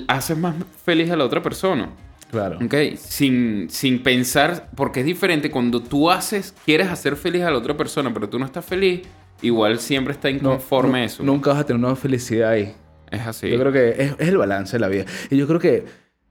[0.09, 0.55] haces más
[0.85, 1.89] feliz a la otra persona.
[2.31, 2.59] Claro.
[2.65, 2.75] ¿Ok?
[2.97, 7.77] Sin, sin pensar, porque es diferente cuando tú haces, quieres hacer feliz a la otra
[7.77, 9.03] persona, pero tú no estás feliz,
[9.43, 11.23] igual siempre está No, inconforme nu- eso.
[11.25, 12.75] Nunca vas a tener una felicidad ahí.
[13.11, 13.51] Es así.
[13.51, 15.05] Yo creo que es, es el balance de la vida.
[15.31, 15.85] Y yo creo que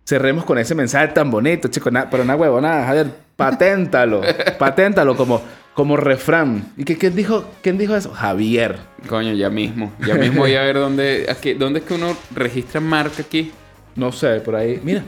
[0.06, 1.92] cerremos con ese mensaje tan bonito, chicos.
[1.92, 3.08] na- pero una huevonada, Javier.
[3.36, 4.22] Paténtalo.
[4.60, 5.42] paténtalo como,
[5.74, 6.72] como refrán.
[6.78, 8.12] ¿Y qué, quién, dijo, quién dijo eso?
[8.12, 8.78] Javier.
[9.10, 9.92] Coño, ya mismo.
[10.08, 13.52] Ya mismo voy a ver dónde, aquí, dónde es que uno registra marca aquí.
[13.96, 14.80] No sé, por ahí.
[14.84, 15.04] Mira.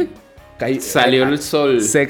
[0.79, 1.81] Salió el sol.
[1.81, 2.07] Se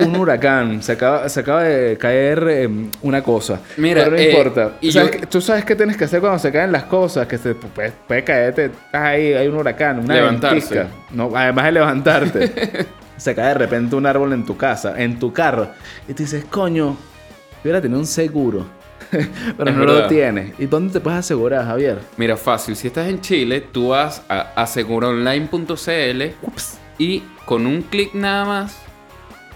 [0.00, 0.82] un huracán.
[0.82, 2.68] Se acaba, se acaba de caer eh,
[3.02, 3.60] una cosa.
[3.76, 4.72] Mira, Pero no eh, importa.
[4.80, 7.26] y ¿Sabes yo- qué- Tú sabes qué tienes que hacer cuando se caen las cosas.
[7.26, 8.70] Que se puede, puede caerte.
[8.92, 10.74] Ahí, hay un huracán, una Levantarse.
[10.74, 10.86] ventisca.
[11.12, 12.52] No, además de levantarte.
[13.16, 15.68] se cae de repente un árbol en tu casa, en tu carro.
[16.08, 16.96] Y te dices, coño, yo
[17.62, 18.66] hubiera tenido un seguro.
[19.10, 20.08] Pero Es no lo verdad.
[20.08, 20.52] tienes.
[20.58, 21.98] ¿Y dónde te puedes asegurar, Javier?
[22.16, 22.74] Mira, fácil.
[22.74, 26.22] Si estás en Chile, tú vas a aseguraonline.cl
[26.98, 28.78] y con un clic nada más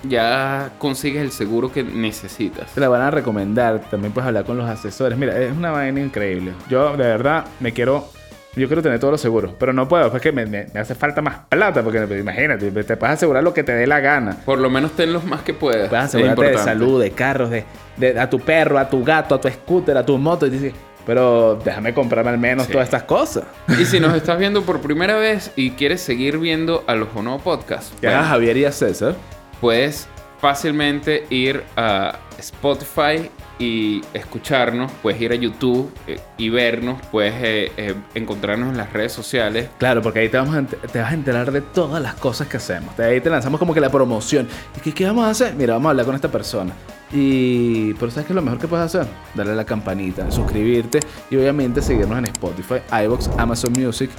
[0.04, 2.70] ya consigues el seguro que necesitas.
[2.72, 3.80] Te la van a recomendar.
[3.90, 5.18] También puedes hablar con los asesores.
[5.18, 6.52] Mira, es una vaina increíble.
[6.70, 8.08] Yo, de verdad, me quiero.
[8.56, 11.20] Yo quiero tener todos los seguros, pero no puedo, porque me, me- me hace falta
[11.22, 14.36] más plata, porque imagínate, te puedes asegurar lo que te dé la gana.
[14.44, 15.88] Por lo menos ten los más que puedas.
[15.88, 17.64] Puedes Es asegurarte de salud, de carros, de,
[17.98, 20.46] de- a tu perro, a tu gato, a tu scooter, a tu moto.
[20.46, 20.72] Y dices,
[21.08, 22.72] pero déjame comprarme al menos Sí.
[22.72, 23.44] todas estas cosas.
[23.80, 27.38] Y si nos estás viendo por primera vez y quieres seguir viendo a los Bono
[27.38, 29.14] Podcast, Que hagas Javier y a César.
[29.58, 30.06] puedes
[30.38, 37.72] fácilmente ir a Spotify y escucharnos, puedes ir a YouTube eh, y vernos, puedes eh,
[37.76, 39.68] eh, encontrarnos en las redes sociales.
[39.78, 42.56] Claro, porque ahí te, vamos a te vas a enterar de todas las cosas que
[42.56, 42.96] hacemos.
[42.96, 44.48] De ahí te lanzamos como que la promoción.
[44.76, 45.54] ¿Y qué, qué vamos a hacer?
[45.54, 46.72] Mira, vamos a hablar con esta persona.
[47.12, 47.94] Y...
[47.94, 49.06] Pero ¿sabes qué es lo mejor que puedes hacer?
[49.34, 51.00] Darle a la campanita, suscribirte
[51.30, 54.10] y obviamente seguirnos en Spotify, iVoox, Amazon Music.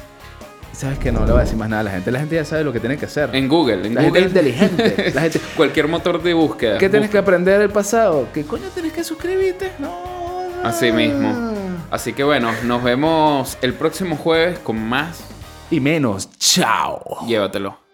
[0.79, 2.09] Sabes que no le voy a decir más nada a la gente.
[2.09, 3.35] La gente ya sabe lo que tiene que hacer.
[3.35, 4.19] En Google, en la gente Google.
[4.21, 5.11] es inteligente.
[5.13, 5.41] La gente...
[5.57, 6.77] Cualquier motor de búsqueda.
[6.77, 8.29] ¿Qué tienes que aprender del pasado?
[8.33, 9.73] ¿Qué coño tienes que suscribirte?
[9.77, 9.93] No.
[10.63, 11.53] Así mismo.
[11.91, 15.19] Así que bueno, nos vemos el próximo jueves con más.
[15.69, 16.29] Y menos.
[16.37, 17.27] Chao.
[17.27, 17.88] Llévatelo.